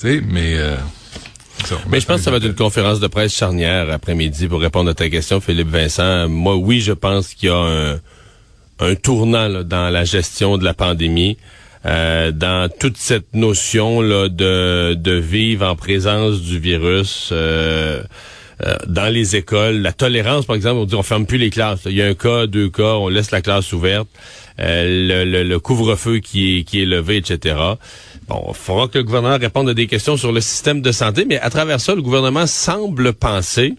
Tu 0.00 0.06
sais, 0.08 0.22
mais... 0.26 0.54
euh, 0.56 0.76
Mais 1.88 2.00
je 2.00 2.06
pense 2.06 2.18
que 2.18 2.22
ça 2.22 2.30
va 2.30 2.38
être 2.38 2.46
une 2.46 2.54
conférence 2.54 3.00
de 3.00 3.06
presse 3.06 3.34
charnière 3.34 3.90
après-midi 3.90 4.48
pour 4.48 4.60
répondre 4.60 4.90
à 4.90 4.94
ta 4.94 5.08
question, 5.08 5.40
Philippe 5.40 5.68
Vincent. 5.68 6.28
Moi, 6.28 6.56
oui, 6.56 6.80
je 6.80 6.92
pense 6.92 7.34
qu'il 7.34 7.48
y 7.48 7.52
a 7.52 7.56
un, 7.56 8.00
un 8.80 8.94
tournant 8.94 9.48
là, 9.48 9.62
dans 9.62 9.90
la 9.90 10.04
gestion 10.04 10.58
de 10.58 10.64
la 10.64 10.74
pandémie, 10.74 11.36
euh, 11.86 12.30
dans 12.32 12.68
toute 12.70 12.96
cette 12.96 13.34
notion 13.34 14.00
là, 14.00 14.28
de, 14.28 14.94
de 14.94 15.12
vivre 15.12 15.66
en 15.66 15.76
présence 15.76 16.40
du 16.40 16.58
virus. 16.58 17.30
euh, 17.32 18.02
euh, 18.66 18.74
dans 18.86 19.10
les 19.10 19.36
écoles, 19.36 19.76
la 19.80 19.92
tolérance, 19.94 20.44
par 20.44 20.54
exemple, 20.54 20.80
on 20.80 20.84
dit 20.84 20.94
on 20.94 21.02
ferme 21.02 21.24
plus 21.24 21.38
les 21.38 21.48
classes. 21.48 21.80
Il 21.86 21.92
y 21.92 22.02
a 22.02 22.06
un 22.06 22.12
cas, 22.14 22.46
deux 22.46 22.68
cas, 22.68 22.92
on 22.96 23.08
laisse 23.08 23.30
la 23.30 23.40
classe 23.40 23.72
ouverte. 23.72 24.06
Euh, 24.60 25.24
le, 25.24 25.30
le- 25.30 25.42
le 25.48 25.58
couvre-feu 25.58 26.18
qui 26.18 26.58
est, 26.58 26.64
qui 26.64 26.82
est 26.82 26.84
levé, 26.84 27.16
etc. 27.16 27.56
Bon, 28.30 28.44
il 28.48 28.54
faudra 28.54 28.86
que 28.86 28.96
le 28.96 29.02
gouvernement 29.02 29.38
réponde 29.38 29.68
à 29.68 29.74
des 29.74 29.88
questions 29.88 30.16
sur 30.16 30.30
le 30.30 30.40
système 30.40 30.82
de 30.82 30.92
santé, 30.92 31.24
mais 31.28 31.40
à 31.40 31.50
travers 31.50 31.80
ça, 31.80 31.96
le 31.96 32.00
gouvernement 32.00 32.46
semble 32.46 33.12
penser 33.12 33.74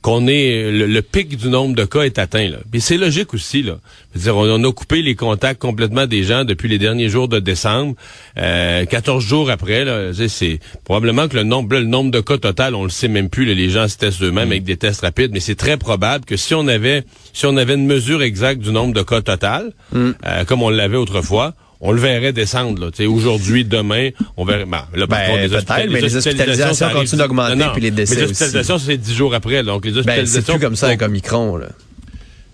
qu'on 0.00 0.28
est 0.28 0.70
le, 0.70 0.86
le 0.86 1.02
pic 1.02 1.36
du 1.36 1.48
nombre 1.48 1.74
de 1.74 1.84
cas 1.84 2.02
est 2.02 2.20
atteint. 2.20 2.48
Là. 2.48 2.58
Puis 2.70 2.80
c'est 2.80 2.96
logique 2.96 3.34
aussi. 3.34 3.64
Là. 3.64 3.80
Je 4.14 4.20
veux 4.20 4.22
dire, 4.26 4.36
on, 4.36 4.48
on 4.48 4.62
a 4.62 4.72
coupé 4.72 5.02
les 5.02 5.16
contacts 5.16 5.60
complètement 5.60 6.06
des 6.06 6.22
gens 6.22 6.44
depuis 6.44 6.68
les 6.68 6.78
derniers 6.78 7.08
jours 7.08 7.26
de 7.26 7.40
décembre. 7.40 7.96
Euh, 8.38 8.84
14 8.84 9.24
jours 9.24 9.50
après, 9.50 9.84
c'est 10.28 10.60
probablement 10.84 11.26
que 11.26 11.34
le 11.34 11.42
nombre, 11.42 11.74
là, 11.74 11.80
le 11.80 11.86
nombre 11.86 12.12
de 12.12 12.20
cas 12.20 12.38
total, 12.38 12.76
on 12.76 12.84
le 12.84 12.90
sait 12.90 13.08
même 13.08 13.28
plus. 13.28 13.44
là, 13.44 13.54
les 13.54 13.70
gens 13.70 13.88
se 13.88 13.96
testent 13.96 14.22
eux-mêmes 14.22 14.52
avec 14.52 14.62
des 14.62 14.76
tests 14.76 15.00
rapides, 15.00 15.32
mais 15.32 15.40
c'est 15.40 15.56
très 15.56 15.76
probable 15.76 16.24
que 16.24 16.36
si 16.36 16.54
on 16.54 16.68
avait 16.68 17.02
si 17.32 17.46
on 17.46 17.56
avait 17.56 17.74
une 17.74 17.86
mesure 17.86 18.22
exacte 18.22 18.60
du 18.60 18.70
nombre 18.70 18.94
de 18.94 19.02
cas 19.02 19.20
total, 19.20 19.72
euh, 19.96 20.44
comme 20.44 20.62
on 20.62 20.70
l'avait 20.70 20.96
autrefois. 20.96 21.54
On 21.80 21.92
le 21.92 22.00
verrait 22.00 22.32
descendre, 22.32 22.80
là. 22.90 23.06
Aujourd'hui, 23.08 23.64
demain, 23.64 24.10
on 24.36 24.44
verrait. 24.44 24.64
Ben, 24.66 24.84
là, 24.94 25.06
par 25.06 25.18
Ben, 25.20 25.26
contre, 25.28 25.40
les 25.42 25.54
hospitalisations- 25.54 25.92
mais 25.92 26.00
les 26.00 26.16
hospitalisations 26.16 26.86
arrive- 26.86 26.98
continuent 26.98 27.18
d'augmenter, 27.20 27.64
puis 27.72 27.82
les 27.82 27.90
décès 27.92 28.14
Mais 28.16 28.20
les 28.22 28.26
hospitalisations, 28.30 28.78
c'est 28.78 28.96
10 28.96 29.14
jours 29.14 29.32
après, 29.34 29.62
donc 29.62 29.84
les 29.84 29.92
Ben, 29.92 29.98
hospitalisations. 29.98 30.42
c'est 30.44 30.52
plus 30.54 30.60
comme 30.60 30.76
ça 30.76 30.86
avec 30.88 31.02
Omicron, 31.02 31.56
là. 31.56 31.68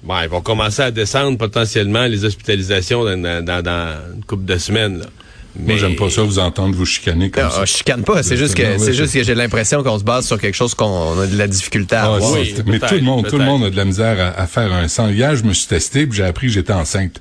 Bon, 0.02 0.14
ils 0.22 0.28
vont 0.28 0.42
commencer 0.42 0.82
à 0.82 0.90
descendre 0.90 1.38
potentiellement 1.38 2.04
les 2.04 2.26
hospitalisations 2.26 3.04
dans- 3.04 3.44
dans 3.62 3.96
une 4.14 4.24
couple 4.24 4.44
de 4.44 4.58
semaines. 4.58 4.98
Là. 4.98 5.06
Moi, 5.56 5.76
j'aime 5.76 5.94
pas 5.96 6.10
ça 6.10 6.22
vous 6.22 6.38
entendre 6.38 6.74
vous 6.74 6.84
chicaner 6.84 7.30
comme 7.30 7.44
Non, 7.44 7.50
ça. 7.50 7.64
je 7.64 7.72
chicane 7.72 8.02
pas, 8.02 8.22
c'est 8.22 8.36
juste 8.36 8.54
que 8.56 8.76
c'est 8.78 8.92
juste 8.92 9.14
que 9.14 9.22
j'ai 9.22 9.34
l'impression 9.34 9.82
qu'on 9.84 9.98
se 9.98 10.04
base 10.04 10.26
sur 10.26 10.40
quelque 10.40 10.54
chose 10.54 10.74
qu'on 10.74 11.20
a 11.20 11.26
de 11.26 11.36
la 11.36 11.46
difficulté 11.46 11.94
à 11.94 12.02
Ah, 12.02 12.14
avoir. 12.16 12.32
Oui, 12.32 12.54
mais 12.66 12.78
tout 12.80 12.94
le 12.96 13.00
monde, 13.02 13.28
tout 13.28 13.38
le 13.38 13.44
monde 13.44 13.64
a 13.64 13.70
de 13.70 13.76
la 13.76 13.84
misère 13.84 14.18
à, 14.20 14.40
à 14.40 14.46
faire 14.46 14.72
un 14.72 14.88
sang. 14.88 15.08
Hier, 15.10 15.36
je 15.36 15.44
me 15.44 15.52
suis 15.52 15.66
testé 15.68 16.06
puis 16.06 16.16
j'ai 16.18 16.24
appris 16.24 16.48
que 16.48 16.52
j'étais 16.54 16.72
enceinte. 16.72 17.20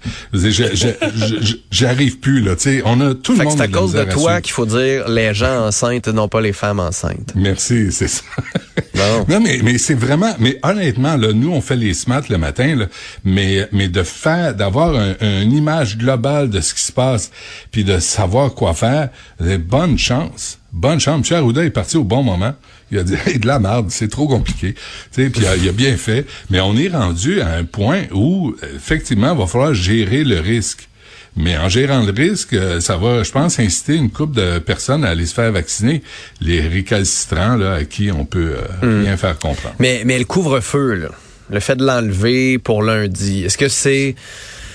J'arrive 1.72 2.20
plus 2.20 2.42
là. 2.42 2.56
Tu 2.56 2.64
sais, 2.64 2.82
on 2.86 3.00
a 3.02 3.14
tout 3.14 3.34
le 3.34 3.38
Fait 3.40 3.44
que 3.44 3.50
monde. 3.50 3.58
c'est 3.58 3.64
à 3.64 3.68
de 3.68 3.74
cause 3.74 3.94
de 3.94 4.00
à 4.00 4.06
toi 4.06 4.42
qu'il 4.42 4.54
faut 4.54 4.66
dire 4.66 5.08
les 5.10 5.34
gens 5.34 5.68
enceintes, 5.68 6.08
non 6.08 6.28
pas 6.28 6.42
les 6.42 6.54
femmes 6.54 6.80
enceintes. 6.80 7.34
Merci, 7.36 7.92
c'est 7.92 8.08
ça. 8.08 8.24
Non, 9.30 9.40
mais, 9.40 9.60
mais 9.64 9.78
c'est 9.78 9.94
vraiment, 9.94 10.34
mais 10.40 10.60
honnêtement, 10.64 11.16
là, 11.16 11.32
nous, 11.34 11.52
on 11.52 11.62
fait 11.62 11.76
les 11.76 11.94
smats 11.94 12.24
le 12.30 12.38
matin, 12.38 12.76
là, 12.76 12.86
mais, 13.24 13.68
mais 13.72 13.88
de 13.88 14.04
faire, 14.04 14.56
d'avoir 14.56 14.96
un- 14.96 15.16
une 15.42 15.52
image 15.54 15.98
globale 15.98 16.50
de 16.50 16.60
ce 16.62 16.74
qui 16.74 16.82
se 16.82 16.92
passe, 16.92 17.32
puis 17.72 17.84
de 17.84 18.00
savoir 18.00 18.54
quoi 18.54 18.74
faire, 18.74 19.10
bonne 19.40 19.98
chance. 19.98 20.60
Bonne 20.72 21.00
chance. 21.00 21.30
M. 21.32 21.38
Arruda 21.38 21.64
est 21.64 21.70
parti 21.70 21.98
au 21.98 22.04
bon 22.04 22.24
moment. 22.24 22.54
Il 22.92 22.98
a 22.98 23.04
dit, 23.04 23.14
hey, 23.26 23.38
de 23.40 23.48
la 23.48 23.60
merde, 23.60 23.88
c'est 23.90 24.10
trop 24.10 24.28
compliqué. 24.28 24.74
Puis 25.12 25.32
il 25.36 25.44
il 25.64 25.70
a 25.70 25.72
bien 25.72 25.96
fait. 25.98 26.26
Mais 26.50 26.60
on 26.60 26.76
est 26.76 26.90
rendu 26.90 27.42
à 27.42 27.50
un 27.56 27.64
point 27.64 28.04
où, 28.14 28.56
effectivement, 28.76 29.34
il 29.34 29.38
va 29.40 29.48
falloir 29.48 29.74
gérer 29.74 30.24
le 30.24 30.40
risque. 30.40 30.90
Mais 31.36 31.58
en 31.58 31.68
gérant 31.68 32.02
le 32.04 32.12
risque, 32.12 32.54
euh, 32.54 32.80
ça 32.80 32.98
va, 32.98 33.24
je 33.24 33.32
pense, 33.32 33.60
inciter 33.60 33.96
une 33.96 34.12
couple 34.12 34.36
de 34.36 34.60
personnes 34.60 35.04
à 35.04 35.10
aller 35.10 35.26
se 35.26 35.34
faire 35.34 35.52
vacciner. 35.52 36.04
Les 36.42 36.62
récalcitrants, 36.62 37.56
là, 37.56 37.76
à 37.76 37.84
qui 37.86 38.12
on 38.12 38.26
peut 38.26 38.56
euh, 38.84 39.02
rien 39.04 39.18
faire 39.18 39.38
comprendre. 39.40 39.76
Mais, 39.80 40.04
mais 40.06 40.20
le 40.20 40.26
couvre-feu, 40.26 40.94
là, 40.94 41.10
le 41.50 41.60
fait 41.60 41.76
de 41.76 41.86
l'enlever 41.86 42.60
pour 42.60 42.84
lundi, 42.84 43.44
est-ce 43.44 43.58
que 43.58 43.68
c'est... 43.68 44.16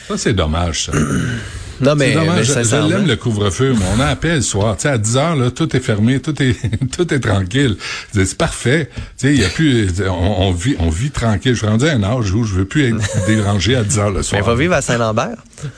Ça, 0.08 0.18
c'est 0.18 0.34
dommage, 0.34 0.84
ça. 0.86 0.92
Non, 1.80 1.94
mais, 1.94 2.14
mais 2.14 2.44
Je- 2.44 2.52
je 2.52 2.88
l'aime, 2.88 3.06
le 3.06 3.16
couvre-feu, 3.16 3.74
mais 3.78 3.84
on 3.96 4.00
a 4.00 4.06
appel 4.06 4.36
le 4.36 4.40
soir. 4.42 4.76
Tu 4.76 4.82
sais, 4.82 4.88
à 4.88 4.98
10 4.98 5.16
heures, 5.16 5.36
là, 5.36 5.50
tout 5.50 5.74
est 5.76 5.80
fermé, 5.80 6.20
tout 6.20 6.40
est, 6.42 6.56
tout 6.96 7.12
est 7.14 7.20
tranquille. 7.20 7.76
C'est 8.12 8.36
parfait. 8.36 8.90
Tu 9.18 9.28
sais, 9.28 9.34
il 9.34 9.40
y 9.40 9.44
a 9.44 9.48
plus, 9.48 9.88
on, 10.08 10.12
on 10.48 10.52
vit, 10.52 10.76
on 10.78 10.88
vit 10.90 11.10
tranquille. 11.10 11.52
Je 11.54 11.58
suis 11.58 11.66
rendu 11.66 11.86
à 11.88 11.92
un 11.92 12.02
âge 12.02 12.32
où 12.32 12.44
je 12.44 12.54
veux 12.54 12.64
plus 12.64 12.88
être 12.88 13.26
dérangé 13.26 13.76
à 13.76 13.84
10 13.84 13.98
heures 13.98 14.10
le 14.10 14.16
Mais 14.18 14.22
soir. 14.22 14.42
va 14.44 14.54
vivre 14.54 14.74
à 14.74 14.82
Saint-Lambert. 14.82 15.36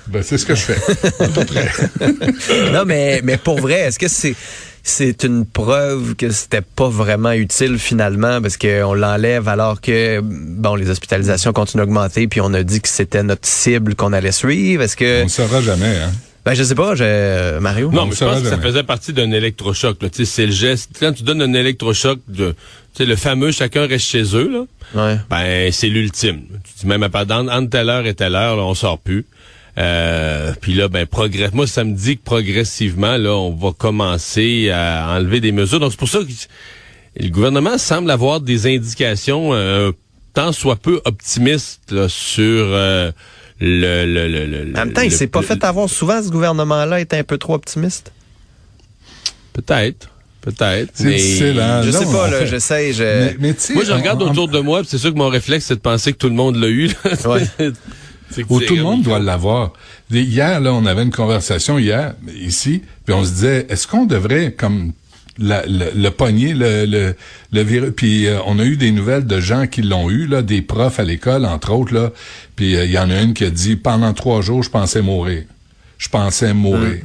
Ben, 0.09 0.23
c'est 0.23 0.38
ce 0.38 0.47
que 0.47 0.54
je 0.54 0.61
fais. 0.62 1.25
À 1.25 1.28
peu 1.28 1.45
près. 1.45 1.71
non, 2.73 2.85
mais, 2.87 3.21
mais 3.25 3.37
pour 3.37 3.61
vrai, 3.61 3.80
est-ce 3.80 3.99
que 3.99 4.09
c'est 4.09 4.35
c'est 4.82 5.25
une 5.25 5.44
preuve 5.46 6.14
que 6.16 6.30
c'était 6.30 6.62
pas 6.62 6.88
vraiment 6.88 7.32
utile 7.32 7.78
finalement 7.78 8.40
parce 8.40 8.56
qu'on 8.56 8.94
l'enlève 8.94 9.46
alors 9.49 9.80
que 9.80 10.20
bon 10.22 10.75
les 10.75 10.88
hospitalisations 10.90 11.52
continuent 11.52 11.82
d'augmenter 11.82 12.26
puis 12.28 12.40
on 12.40 12.52
a 12.54 12.62
dit 12.62 12.80
que 12.80 12.88
c'était 12.88 13.22
notre 13.22 13.46
cible 13.46 13.94
qu'on 13.94 14.12
allait 14.12 14.32
suivre 14.32 14.82
est-ce 14.82 14.96
que 14.96 15.20
On 15.22 15.25
ne 15.25 15.28
saura 15.28 15.60
jamais, 15.60 15.96
hein? 16.02 16.10
ben 16.44 16.54
je 16.54 16.62
sais 16.62 16.75
pas 16.75 16.94
je, 16.94 17.58
Mario? 17.58 17.90
Non, 17.92 18.02
On 18.02 18.06
mais 18.06 18.12
je 18.12 18.16
saura 18.16 18.32
pense 18.34 18.42
que 18.42 18.49
ça 18.49 18.58
faisait 18.58 18.82
partie 18.82 19.12
d'un 19.12 19.30
électrochoc. 19.30 20.02
là. 20.02 20.08
Tu 20.08 20.25
sais, 20.25 20.25
C'est 20.25 20.46
le 20.46 20.52
geste. 20.52 20.90
Quand 20.99 21.12
tu 21.12 21.22
donnes 21.22 21.42
un 21.42 21.52
électrochoc, 21.52 22.18
de, 22.28 22.52
tu 22.52 22.56
sais, 22.94 23.04
le 23.04 23.16
fameux 23.16 23.52
chacun 23.52 23.87
reste 23.87 24.06
chez 24.06 24.22
eux, 24.34 24.50
là, 24.50 24.64
ouais 25.04 25.18
ben 25.28 25.70
c'est 25.70 25.88
l'ultime. 25.88 26.40
Tu 26.64 26.80
dis 26.80 26.87
même 26.87 27.02
à 27.02 27.10
part 27.10 27.26
entre 27.30 27.52
entre 27.52 27.68
telle 27.70 27.90
heure 27.90 28.06
et 28.06 28.14
telle 28.14 28.34
heure, 28.34 28.56
là, 28.56 28.62
on 28.62 28.75
sort 28.75 28.99
plus. 28.99 29.26
Euh, 29.79 30.53
puis 30.61 30.75
là, 30.75 30.89
ben 30.89 31.07
progresse. 31.07 31.53
Moi, 31.53 31.67
ça 31.67 31.85
me 31.85 31.95
dit 31.95 32.17
que 32.19 32.23
progressivement, 32.25 33.17
là, 33.17 33.35
on 33.35 33.55
va 33.55 33.73
commencer 33.73 34.71
à 34.71 35.15
enlever 35.17 35.41
des 35.41 35.53
mesures. 35.53 35.81
Donc 35.81 35.93
c'est 35.93 35.99
pour 35.99 36.09
ça 36.09 36.19
que 36.21 37.23
le 37.25 37.29
gouvernement 37.31 37.79
semble 37.79 38.11
avoir 38.11 38.41
des 38.41 38.67
indications 38.67 39.55
euh, 39.55 39.93
tant 40.35 40.53
soit 40.53 40.77
peu 40.77 41.00
optimistes 41.05 41.91
là, 41.91 42.09
sur 42.09 42.43
euh, 42.45 43.11
le, 43.61 44.05
le, 44.07 44.29
le, 44.29 44.47
le- 44.47 44.71
en 44.77 44.85
même 44.85 44.93
temps 44.93 45.03
il 45.03 45.11
s'est 45.12 45.27
pas 45.27 45.43
fait 45.43 45.62
avoir 45.65 45.89
souvent 45.91 46.23
ce 46.23 46.29
gouvernement 46.31 46.85
là 46.85 47.00
est 47.00 47.12
un 47.12 47.25
peu 47.25 47.37
trop 47.37 47.55
optimiste 47.55 48.12
Peut-être, 49.53 50.09
peut-être. 50.41 50.91
C'est 50.95 51.05
mais- 51.05 51.17
difficile, 51.17 51.61
hein? 51.61 51.83
je 51.83 51.91
sais 51.91 52.05
pas 52.07 52.31
là 52.31 52.39
fait- 52.39 52.47
j'essaie 52.47 52.93
je 52.93 53.03
Mais, 53.03 53.37
mais 53.41 53.55
tu 53.55 53.61
sais, 53.61 53.75
Moi, 53.75 53.85
je 53.85 53.93
regarde 53.93 54.23
on- 54.23 54.31
autour 54.31 54.49
de 54.49 54.61
moi, 54.61 54.81
puis 54.81 54.89
c'est 54.91 54.99
sûr 54.99 55.12
que 55.12 55.19
mon 55.19 55.29
réflexe, 55.29 55.67
c'est 55.67 55.75
de 55.75 55.81
penser 55.81 56.12
que 56.12 56.19
tout 56.19 56.29
le 56.29 56.35
monde 56.35 56.57
l'a 56.57 56.69
eu. 56.69 56.87
là. 56.87 57.29
Ouais. 57.29 57.43
Où 58.49 58.58
tout 58.66 58.75
le 58.76 58.82
monde 58.82 59.02
doit 59.02 59.18
l'avoir. 59.18 59.72
Hier, 60.10 60.60
là, 60.60 60.72
on 60.75 60.87
avait 60.87 61.02
une 61.02 61.10
conversation 61.10 61.78
hier, 61.78 62.14
ici, 62.40 62.82
puis 63.04 63.14
on 63.14 63.25
se 63.25 63.30
disait, 63.30 63.66
est-ce 63.68 63.87
qu'on 63.87 64.06
devrait, 64.06 64.52
comme, 64.52 64.92
la- 65.38 65.64
le, 65.66 65.90
le 65.94 66.10
pogner, 66.10 66.52
le, 66.54 66.84
le, 66.87 67.14
le 67.52 67.62
virus, 67.62 67.92
puis 67.96 68.26
euh, 68.26 68.38
on 68.46 68.58
a 68.58 68.64
eu 68.64 68.76
des 68.76 68.90
nouvelles 68.92 69.26
de 69.26 69.40
gens 69.40 69.66
qui 69.66 69.82
l'ont 69.82 70.10
eu, 70.10 70.26
là, 70.26 70.42
des 70.42 70.60
profs 70.62 71.00
à 71.00 71.04
l'école, 71.04 71.44
entre 71.46 71.72
autres, 71.72 71.94
là, 71.94 72.10
puis 72.56 72.76
euh, 72.76 72.84
il 72.84 72.90
y 72.90 72.99
en 72.99 73.10
a 73.10 73.20
une 73.22 73.32
qui 73.34 73.44
a 73.44 73.50
dit, 73.50 73.76
pendant 73.76 74.12
trois 74.12 74.42
jours, 74.42 74.62
je 74.62 74.70
pensais 74.70 75.02
mourir. 75.02 75.44
Je 75.99 76.08
pensais 76.08 76.52
mourir. 76.54 76.99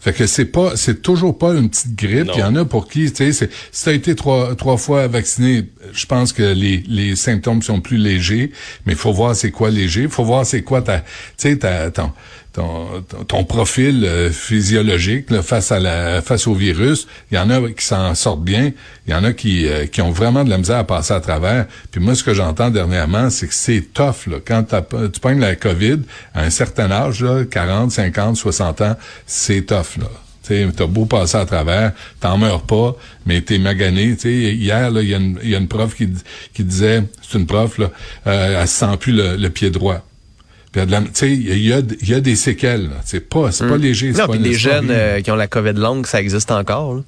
Fait 0.00 0.14
que 0.14 0.26
c'est 0.26 0.46
pas, 0.46 0.76
c'est 0.76 1.02
toujours 1.02 1.36
pas 1.36 1.52
une 1.52 1.68
petite 1.68 1.94
grippe. 1.94 2.30
Il 2.34 2.40
y 2.40 2.42
en 2.42 2.56
a 2.56 2.64
pour 2.64 2.88
qui, 2.88 3.10
tu 3.12 3.16
sais, 3.16 3.32
c'est- 3.32 3.50
si 3.70 3.84
t'as 3.84 3.92
été 3.92 4.14
trois, 4.14 4.54
trois 4.56 4.78
fois 4.78 5.06
vacciné, 5.08 5.68
je 5.92 6.06
pense 6.06 6.32
que 6.32 6.42
les, 6.42 6.82
les 6.88 7.16
symptômes 7.16 7.60
sont 7.60 7.80
plus 7.82 7.98
légers, 7.98 8.50
mais 8.86 8.94
il 8.94 8.98
faut 8.98 9.12
voir 9.12 9.36
c'est 9.36 9.50
quoi 9.50 9.70
léger. 9.70 10.08
Faut 10.08 10.24
voir 10.24 10.46
c'est 10.46 10.62
quoi 10.62 10.80
ta, 10.80 11.00
tu 11.00 11.04
sais, 11.36 11.56
ta, 11.58 11.90
ton, 11.90 12.12
ton, 12.52 13.02
ton- 13.28 13.44
profil 13.44 14.04
euh, 14.04 14.30
physiologique 14.30 15.30
là, 15.30 15.42
face 15.42 15.72
à 15.72 15.78
la, 15.78 16.20
face 16.22 16.46
au 16.46 16.54
virus. 16.54 17.06
Il 17.30 17.36
y 17.36 17.38
en 17.38 17.48
a 17.50 17.60
qui 17.70 17.84
s'en 17.84 18.14
sortent 18.14 18.42
bien. 18.44 18.72
Il 19.06 19.12
y 19.12 19.14
en 19.14 19.24
a 19.24 19.32
qui, 19.32 19.66
euh, 19.68 19.86
qui 19.86 20.02
ont 20.02 20.10
vraiment 20.10 20.44
de 20.44 20.50
la 20.50 20.58
misère 20.58 20.78
à 20.78 20.84
passer 20.84 21.12
à 21.14 21.20
travers. 21.20 21.66
Puis 21.90 22.00
moi, 22.00 22.14
ce 22.14 22.22
que 22.24 22.34
j'entends 22.34 22.70
dernièrement, 22.70 23.30
c'est 23.30 23.46
que 23.48 23.54
c'est 23.54 23.92
tough, 23.92 24.26
là. 24.26 24.38
Quand 24.44 24.64
tu 25.12 25.20
pognes 25.20 25.40
la 25.40 25.56
COVID, 25.56 26.00
à 26.34 26.42
un 26.42 26.50
certain 26.50 26.90
âge, 26.90 27.22
là, 27.22 27.44
40, 27.44 27.90
50, 27.92 28.36
60 28.36 28.80
ans, 28.82 28.96
c'est 29.26 29.62
tough, 29.66 29.96
là. 29.98 30.06
T'as 30.76 30.86
beau 30.86 31.04
passer 31.04 31.36
à 31.36 31.46
travers, 31.46 31.92
t'en 32.18 32.36
meurs 32.36 32.62
pas, 32.62 32.96
mais 33.24 33.40
t'es 33.40 33.58
magané. 33.58 34.16
Tu 34.16 34.22
sais, 34.22 34.32
hier, 34.56 34.90
il 35.00 35.08
y, 35.08 35.14
a 35.14 35.18
une- 35.18 35.38
il 35.44 35.50
y 35.50 35.54
a 35.54 35.58
une 35.58 35.68
prof 35.68 35.94
qui, 35.94 36.08
qui 36.52 36.64
disait, 36.64 37.04
c'est 37.22 37.38
une 37.38 37.46
prof, 37.46 37.78
là, 37.78 37.90
euh, 38.26 38.60
elle 38.60 38.66
se 38.66 38.74
sent 38.80 38.96
plus 38.98 39.12
le, 39.12 39.36
le 39.36 39.50
pied 39.50 39.70
droit. 39.70 40.04
Puis, 40.72 40.80
il 40.80 40.80
y 40.80 40.82
a 40.82 40.86
de 40.86 40.90
la- 40.92 41.00
tu 41.00 41.08
sais, 41.14 41.32
il 41.32 41.66
y 41.66 41.72
a, 41.72 41.80
il 42.00 42.08
y 42.08 42.14
a 42.14 42.20
des 42.20 42.36
séquelles. 42.36 42.90
C'est 43.04 43.28
pas, 43.28 43.50
c'est 43.52 43.66
pas 43.66 43.76
léger. 43.76 44.12
c'est 44.14 44.20
non 44.20 44.28
pas 44.28 44.36
des 44.38 44.54
jeunes 44.54 44.88
euh, 44.90 45.20
qui 45.20 45.30
ont 45.30 45.36
la 45.36 45.48
covid 45.48 45.72
longue 45.72 46.06
ça 46.06 46.20
existe 46.20 46.50
encore. 46.52 47.02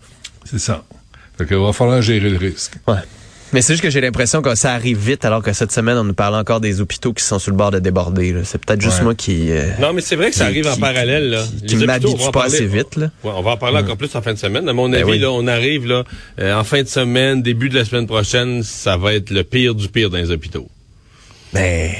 C'est 0.44 0.58
ça. 0.58 0.82
Fait 1.38 1.46
qu'il 1.46 1.56
va 1.56 1.72
falloir 1.72 2.02
gérer 2.02 2.28
le 2.30 2.36
risque. 2.38 2.74
Ouais. 2.88 2.96
Mais 3.54 3.60
c'est 3.60 3.74
juste 3.74 3.82
que 3.82 3.90
j'ai 3.90 4.00
l'impression 4.00 4.40
que 4.40 4.54
ça 4.54 4.72
arrive 4.72 4.98
vite, 4.98 5.26
alors 5.26 5.42
que 5.42 5.52
cette 5.52 5.72
semaine, 5.72 5.98
on 5.98 6.04
nous 6.04 6.14
parle 6.14 6.34
encore 6.36 6.58
des 6.60 6.80
hôpitaux 6.80 7.12
qui 7.12 7.22
sont 7.22 7.38
sur 7.38 7.50
le 7.50 7.56
bord 7.58 7.70
de 7.70 7.78
déborder. 7.78 8.34
C'est 8.44 8.56
peut-être 8.64 8.80
juste 8.80 8.98
Ouais. 8.98 9.04
moi 9.04 9.14
qui... 9.14 9.52
euh, 9.52 9.72
Non, 9.78 9.92
mais 9.92 10.00
c'est 10.00 10.16
vrai 10.16 10.30
que 10.30 10.36
ça 10.36 10.46
qui- 10.46 10.50
arrive 10.52 10.66
en 10.68 10.76
parallèle. 10.78 11.28
Là. 11.30 11.44
qui- 11.66 11.74
hôpitaux, 11.74 11.86
m'habitue 11.86 12.12
on 12.14 12.16
va 12.16 12.22
en 12.24 12.30
pas 12.32 12.40
parler- 12.40 12.54
assez 12.56 12.66
vite, 12.66 12.96
là. 12.96 13.10
Ouais, 13.22 13.30
on 13.36 13.42
va 13.42 13.50
en 13.52 13.56
parler 13.58 13.78
encore 13.78 13.98
plus 13.98 14.14
en 14.16 14.22
fin 14.22 14.32
de 14.32 14.38
semaine. 14.38 14.66
À 14.68 14.72
mon 14.72 14.88
Ben 14.88 15.02
avis, 15.02 15.10
oui. 15.12 15.18
là, 15.18 15.30
on 15.30 15.46
arrive 15.46 15.86
là 15.86 16.02
euh, 16.40 16.54
en 16.58 16.64
fin 16.64 16.82
de 16.82 16.88
semaine, 16.88 17.42
début 17.42 17.68
de 17.68 17.74
la 17.78 17.84
semaine 17.84 18.06
prochaine, 18.06 18.62
ça 18.62 18.96
va 18.96 19.12
être 19.12 19.28
le 19.30 19.44
pire 19.44 19.74
du 19.74 19.88
pire 19.88 20.08
dans 20.08 20.16
les 20.18 20.30
hôpitaux. 20.30 20.68
Ben... 21.52 21.90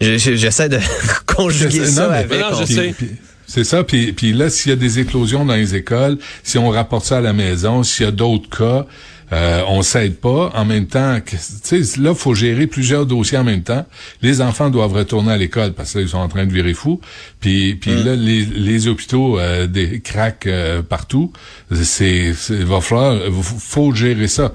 je- 0.00 0.18
je- 0.18 0.34
J'essaie 0.34 0.68
de 0.68 0.78
conjuguer 1.26 1.86
ça 1.86 2.04
non, 2.04 2.10
mais- 2.10 2.16
avec... 2.18 2.40
Non, 2.40 2.58
je 2.60 2.64
Puis- 2.64 2.74
sais. 2.74 2.94
puis- 2.96 3.10
C'est 3.50 3.64
ça. 3.64 3.82
Puis, 3.82 4.12
puis 4.12 4.34
là, 4.34 4.50
s'il 4.50 4.68
y 4.68 4.72
a 4.74 4.76
des 4.76 4.98
éclosions 4.98 5.44
dans 5.46 5.54
les 5.54 5.74
écoles, 5.74 6.18
si 6.42 6.58
on 6.58 6.68
rapporte 6.68 7.06
ça 7.06 7.16
à 7.18 7.20
la 7.22 7.32
maison, 7.32 7.82
s'il 7.82 8.04
y 8.04 8.08
a 8.08 8.12
d'autres 8.12 8.50
cas, 8.50 8.86
euh, 9.32 9.62
on 9.68 9.80
s'aide 9.80 10.16
pas. 10.16 10.50
En 10.54 10.66
même 10.66 10.86
temps, 10.86 11.18
que- 11.24 11.30
tu 11.66 11.82
sais, 11.82 11.98
là, 12.00 12.14
faut 12.14 12.34
gérer 12.34 12.66
plusieurs 12.66 13.06
dossiers 13.06 13.38
en 13.38 13.44
même 13.44 13.62
temps. 13.62 13.86
Les 14.20 14.42
enfants 14.42 14.68
doivent 14.68 14.92
retourner 14.92 15.32
à 15.32 15.38
l'école 15.38 15.72
parce 15.72 15.92
qu'ils 15.92 16.08
sont 16.10 16.18
en 16.18 16.28
train 16.28 16.44
de 16.44 16.52
virer 16.52 16.74
fous. 16.74 17.00
Puis, 17.40 17.74
puis 17.76 18.02
là, 18.04 18.14
les, 18.16 18.44
les 18.44 18.86
hôpitaux 18.86 19.38
euh, 19.38 19.66
des 19.66 20.00
craquent 20.00 20.46
euh, 20.46 20.82
partout. 20.82 21.32
C'est, 21.72 22.34
c'est, 22.34 22.54
il 22.54 22.64
va 22.66 22.82
falloir, 22.82 23.18
faut 23.58 23.94
gérer 23.94 24.28
ça. 24.28 24.52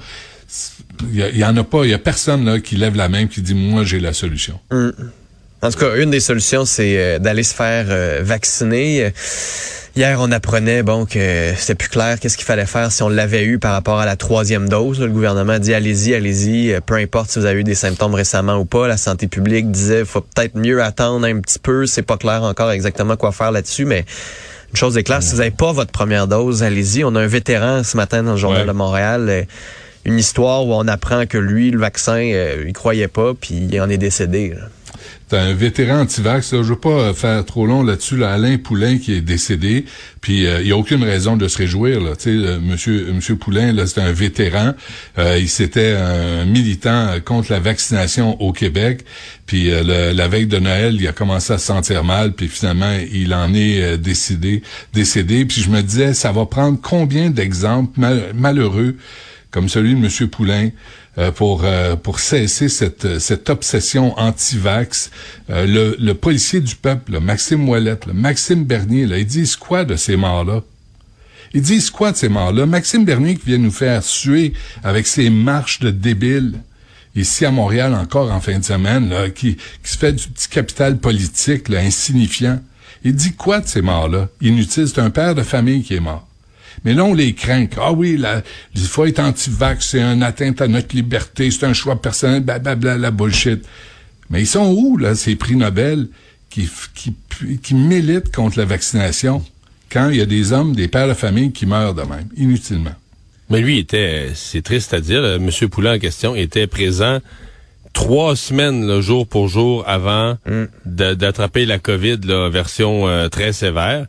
Il 1.12 1.36
y, 1.36 1.44
en 1.44 1.58
a 1.58 1.64
pas, 1.64 1.84
il 1.86 1.90
y 1.90 1.94
a 1.96 2.00
personne 2.00 2.46
là 2.46 2.60
qui 2.60 2.76
lève 2.76 2.96
la 2.96 3.10
main 3.10 3.26
qui 3.26 3.42
dit 3.42 3.56
moi 3.56 3.84
j'ai 3.84 4.00
la 4.00 4.14
solution. 4.14 4.60
En 5.64 5.72
tout 5.72 5.80
cas, 5.80 5.96
une 5.96 6.12
des 6.12 6.20
solutions, 6.20 6.66
c'est 6.66 6.98
euh, 6.98 7.20
d'aller 7.20 7.44
se 7.44 7.56
faire 7.56 7.86
euh, 7.90 8.20
vacciner. 8.22 9.14
Hier, 9.96 10.18
on 10.20 10.32
apprenait 10.32 10.84
bon 10.84 11.06
que 11.06 11.54
c'était 11.56 11.76
plus 11.76 11.88
clair 11.88 12.20
qu'est-ce 12.20 12.36
qu'il 12.36 12.46
fallait 12.46 12.66
faire 12.66 12.92
si 12.92 13.02
on 13.04 13.10
l'avait 13.10 13.46
eu 13.46 13.60
par 13.60 13.72
rapport 13.74 14.00
à 14.00 14.06
la 14.06 14.16
troisième 14.18 14.68
dose. 14.68 15.00
Le 15.00 15.08
gouvernement 15.08 15.54
a 15.54 15.60
dit 15.60 15.74
allez-y, 15.74 16.14
allez-y, 16.16 16.74
euh, 16.74 16.82
peu 16.86 16.96
importe 16.96 17.30
si 17.30 17.40
vous 17.40 17.46
avez 17.46 17.62
eu 17.62 17.64
des 17.64 17.76
symptômes 17.76 18.14
récemment 18.14 18.58
ou 18.58 18.66
pas. 18.66 18.88
La 18.88 18.98
santé 18.98 19.28
publique 19.28 19.72
disait 19.72 20.04
faut 20.04 20.20
peut-être 20.22 20.56
mieux 20.58 20.84
attendre 20.84 21.26
un 21.26 21.40
petit 21.40 21.60
peu. 21.60 21.86
C'est 21.86 22.02
pas 22.02 22.18
clair 22.18 22.44
encore 22.44 22.72
exactement 22.72 23.16
quoi 23.16 23.32
faire 23.32 23.52
là-dessus, 23.52 23.86
mais 23.86 24.04
une 24.72 24.76
chose 24.78 24.98
est 24.98 25.04
claire, 25.04 25.24
si 25.24 25.32
vous 25.32 25.38
n'avez 25.38 25.52
pas 25.52 25.72
votre 25.72 25.92
première 25.92 26.28
dose, 26.28 26.62
allez-y. 26.64 27.04
On 27.06 27.16
a 27.16 27.22
un 27.22 27.28
vétéran 27.28 27.84
ce 27.84 27.96
matin 27.96 28.24
dans 28.24 28.32
le 28.32 28.38
journal 28.38 28.62
Ouais. 28.64 28.68
de 28.68 28.72
Montréal. 28.74 29.46
une 30.06 30.18
histoire 30.20 30.66
où 30.68 30.74
on 30.74 30.86
apprend 30.90 31.26
que 31.28 31.38
lui, 31.38 31.72
le 31.72 31.80
vaccin, 31.80 32.18
euh, 32.18 32.66
il 32.68 32.74
croyait 32.74 33.08
pas, 33.08 33.34
puis 33.40 33.70
il 33.72 33.80
en 33.80 33.90
est 33.90 33.98
décédé. 33.98 34.50
là. 34.50 34.66
T'as 35.34 35.42
un 35.42 35.54
vétéran 35.56 36.02
anti-vax, 36.02 36.52
je 36.52 36.58
veux 36.58 36.76
pas 36.76 36.90
euh, 36.90 37.14
faire 37.16 37.44
trop 37.44 37.66
long 37.66 37.82
là-dessus, 37.82 38.18
là, 38.18 38.34
Alain 38.34 38.60
Poulain 38.60 39.00
qui 39.00 39.14
est 39.14 39.22
décédé, 39.22 39.86
puis 40.22 40.46
euh, 40.46 40.62
il 40.62 40.68
y 40.68 40.72
a 40.72 40.78
aucune 40.78 41.04
raison 41.04 41.38
de 41.38 41.48
se 41.48 41.58
réjouir. 41.58 42.00
Là. 42.02 42.16
Tu 42.16 42.26
sais, 42.26 42.30
euh, 42.30 42.60
monsieur, 42.60 43.12
monsieur 43.12 43.36
Poulain, 43.36 43.74
là, 43.74 43.88
c'est 43.88 44.00
un 44.00 44.12
vétéran. 44.12 44.76
Euh, 45.18 45.40
il 45.40 45.50
s'était 45.50 45.96
un 45.96 46.46
militant 46.46 47.08
euh, 47.08 47.20
contre 47.20 47.52
la 47.52 47.60
vaccination 47.60 48.40
au 48.44 48.54
Québec. 48.54 49.06
Puis 49.48 49.72
euh, 49.72 50.14
la 50.14 50.28
veille 50.28 50.46
de 50.46 50.60
Noël, 50.60 50.98
il 51.00 51.08
a 51.08 51.14
commencé 51.14 51.52
à 51.52 51.58
se 51.58 51.66
sentir 51.66 52.04
mal, 52.04 52.34
puis 52.34 52.48
finalement, 52.48 52.96
il 53.12 53.34
en 53.34 53.56
est 53.56 53.82
euh, 53.82 53.98
décidé, 53.98 54.62
décédé. 54.94 55.46
Puis 55.46 55.64
je 55.64 55.72
me 55.72 55.82
disais, 55.82 56.14
ça 56.14 56.32
va 56.32 56.46
prendre 56.46 56.78
combien 56.80 57.32
d'exemples 57.32 58.00
mal- 58.00 58.34
malheureux 58.36 58.98
comme 59.50 59.70
celui 59.70 59.96
de 59.96 60.00
M. 60.00 60.30
Poulain, 60.30 60.70
euh, 61.18 61.32
pour 61.32 61.62
euh, 61.64 61.96
pour 61.96 62.20
cesser 62.20 62.70
cette 62.70 63.20
cette 63.20 63.50
obsession 63.50 64.18
anti-vax. 64.18 65.12
Euh, 65.50 65.66
le, 65.66 65.96
le 66.00 66.14
policier 66.14 66.60
du 66.62 66.76
peuple, 66.76 67.14
là, 67.14 67.20
Maxime 67.20 67.60
Moellette, 67.60 68.06
là, 68.06 68.14
Maxime 68.14 68.64
Bernier, 68.64 69.06
là, 69.06 69.18
ils 69.18 69.26
disent 69.26 69.56
quoi 69.56 69.86
de 69.86 69.96
ces 69.96 70.16
morts-là? 70.16 70.62
Ils 71.54 71.62
disent 71.62 71.92
quoi 71.92 72.12
de 72.12 72.18
ces 72.18 72.30
morts-là? 72.30 72.66
Maxime 72.66 73.06
Bernier 73.06 73.36
qui 73.36 73.46
vient 73.46 73.60
nous 73.60 73.72
faire 73.72 74.04
suer 74.04 74.54
avec 74.84 75.06
ses 75.06 75.30
marches 75.30 75.80
de 75.80 75.92
débiles 75.92 76.54
ici 77.16 77.46
à 77.46 77.52
Montréal 77.52 77.94
encore 77.94 78.32
en 78.32 78.42
fin 78.42 78.58
de 78.58 78.64
semaine, 78.64 79.10
là, 79.10 79.30
qui, 79.30 79.56
qui 79.56 79.92
se 79.92 79.98
fait 80.00 80.14
du 80.14 80.28
petit 80.30 80.48
capital 80.48 80.98
politique 80.98 81.70
là, 81.70 81.80
insignifiant. 81.80 82.60
Il 83.04 83.16
dit 83.16 83.34
quoi 83.34 83.60
de 83.60 83.68
ces 83.68 83.84
morts-là? 83.84 84.30
Inutile, 84.42 84.88
c'est 84.88 85.00
un 85.00 85.12
père 85.12 85.36
de 85.36 85.44
famille 85.44 85.84
qui 85.84 85.94
est 85.94 86.00
mort. 86.00 86.28
Mais 86.84 86.94
là, 86.94 87.04
on 87.06 87.14
les 87.14 87.34
craint. 87.34 87.68
Ah 87.78 87.92
oui, 87.92 88.18
la, 88.18 88.42
il 88.76 88.82
faut 88.82 89.06
être 89.06 89.20
anti-vax, 89.20 89.90
c'est 89.90 90.02
un 90.02 90.22
atteinte 90.22 90.62
à 90.62 90.68
notre 90.68 90.96
liberté, 90.96 91.52
c'est 91.52 91.66
un 91.66 91.74
choix 91.74 92.02
personnel, 92.02 92.42
blablabla, 92.44 92.98
la 92.98 93.12
bullshit. 93.12 93.64
Mais 94.30 94.42
ils 94.42 94.48
sont 94.48 94.72
où, 94.74 94.98
là, 94.98 95.16
ces 95.16 95.36
prix 95.36 95.56
Nobel 95.56 96.08
qui, 96.50 96.70
qui, 96.96 97.14
qui 97.62 97.74
militent 97.76 98.34
contre 98.34 98.58
la 98.60 98.66
vaccination 98.66 99.44
quand 99.92 100.10
il 100.10 100.18
y 100.18 100.22
a 100.22 100.26
des 100.26 100.54
hommes, 100.54 100.76
des 100.76 100.88
pères 100.88 101.08
de 101.08 101.14
famille 101.14 101.52
qui 101.52 101.66
meurent 101.66 101.94
de 101.94 102.02
même, 102.02 102.28
inutilement? 102.36 102.96
Mais 103.50 103.62
lui 103.62 103.78
était, 103.78 104.32
c'est 104.34 104.64
triste 104.64 104.94
à 104.94 105.02
dire, 105.02 105.22
là, 105.22 105.36
M. 105.36 105.50
Poulain 105.70 105.96
en 105.96 106.00
question 106.00 106.36
était 106.36 106.66
présent 106.66 107.20
trois 107.92 108.36
semaines, 108.36 108.88
là, 108.88 109.02
jour 109.02 109.28
pour 109.28 109.50
jour, 109.50 109.84
avant 109.88 110.38
de- 110.86 111.14
d'attraper 111.14 111.66
la 111.68 111.78
COVID, 111.78 112.18
là, 112.24 112.50
version 112.50 113.08
euh, 113.08 113.30
très 113.30 113.54
sévère. 113.54 114.08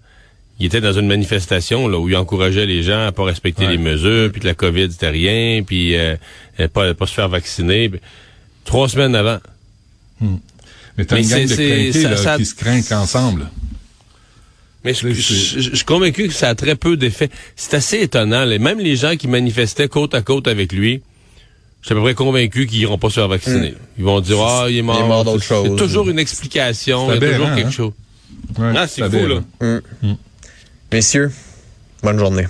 Il 0.60 0.66
était 0.66 0.80
dans 0.80 0.92
une 0.92 1.08
manifestation 1.08 1.88
là, 1.88 1.98
où 1.98 2.08
il 2.08 2.16
encourageait 2.16 2.66
les 2.66 2.82
gens 2.84 3.06
à 3.06 3.12
pas 3.12 3.24
respecter 3.24 3.64
Ouais. 3.66 3.72
les 3.72 3.78
mesures, 3.78 4.30
puis 4.30 4.40
que 4.40 4.46
la 4.46 4.54
COVID 4.54 4.88
c'était 4.92 5.08
rien, 5.10 5.62
puis 5.64 5.96
euh, 5.96 6.14
euh, 6.60 6.68
pas, 6.68 6.94
pas 6.94 7.06
se 7.06 7.14
faire 7.14 7.28
vacciner. 7.28 7.88
Puis 7.88 8.00
Trois 8.64 8.88
semaines 8.88 9.14
avant. 9.16 9.38
Mais 10.96 11.04
t'as 11.04 11.18
une 11.20 11.28
gang 11.28 11.42
de 11.42 11.46
crinqués, 11.54 11.92
ça- 11.92 12.10
là, 12.10 12.16
ça- 12.16 12.36
qui 12.36 12.46
se 12.46 12.54
craignent 12.54 12.84
ensemble. 12.92 13.50
Mais 14.84 14.94
je, 14.94 15.00
C'est- 15.00 15.14
je- 15.14 15.60
je- 15.60 15.70
je 15.70 15.76
suis 15.76 15.84
convaincu 15.84 16.28
que 16.28 16.34
ça 16.34 16.50
a 16.50 16.54
très 16.54 16.76
peu 16.76 16.96
d'effet. 16.96 17.30
C'est 17.56 17.74
assez 17.74 18.00
étonnant. 18.00 18.44
là. 18.44 18.58
Même 18.58 18.78
les 18.78 18.96
gens 18.96 19.16
qui 19.16 19.26
manifestaient 19.28 19.88
côte 19.88 20.14
à 20.14 20.22
côte 20.22 20.46
avec 20.46 20.72
lui, 20.72 21.02
je 21.80 21.86
suis 21.86 21.92
à 21.94 21.96
peu 21.96 22.02
près 22.02 22.14
convaincu 22.14 22.66
qu'ils 22.66 22.80
iront 22.82 22.98
pas 22.98 23.08
se 23.08 23.14
faire 23.14 23.28
vacciner. 23.28 23.74
Ils 23.98 24.04
vont 24.04 24.20
dire, 24.20 24.38
ah, 24.40 24.66
il 24.68 24.76
est 24.76 24.82
mort. 24.82 25.02
Hmm. 25.04 25.08
mort 25.08 25.24
d'autre 25.24 25.42
chose. 25.42 25.68
C'est 25.70 25.76
toujours 25.84 26.08
une 26.08 26.18
explication. 26.18 27.08
C'est 27.10 27.16
Il 27.16 27.22
y 27.22 27.26
a 27.26 27.32
toujours 27.32 27.54
quelque 27.54 27.66
hein? 27.66 27.70
chose. 27.70 27.92
Ouais, 28.58 28.72
Ah, 28.76 28.86
c'est 28.86 29.10
fou, 29.10 29.26
là. 29.26 29.80
Messieurs, 30.94 31.32
bonne 32.04 32.20
journée. 32.20 32.46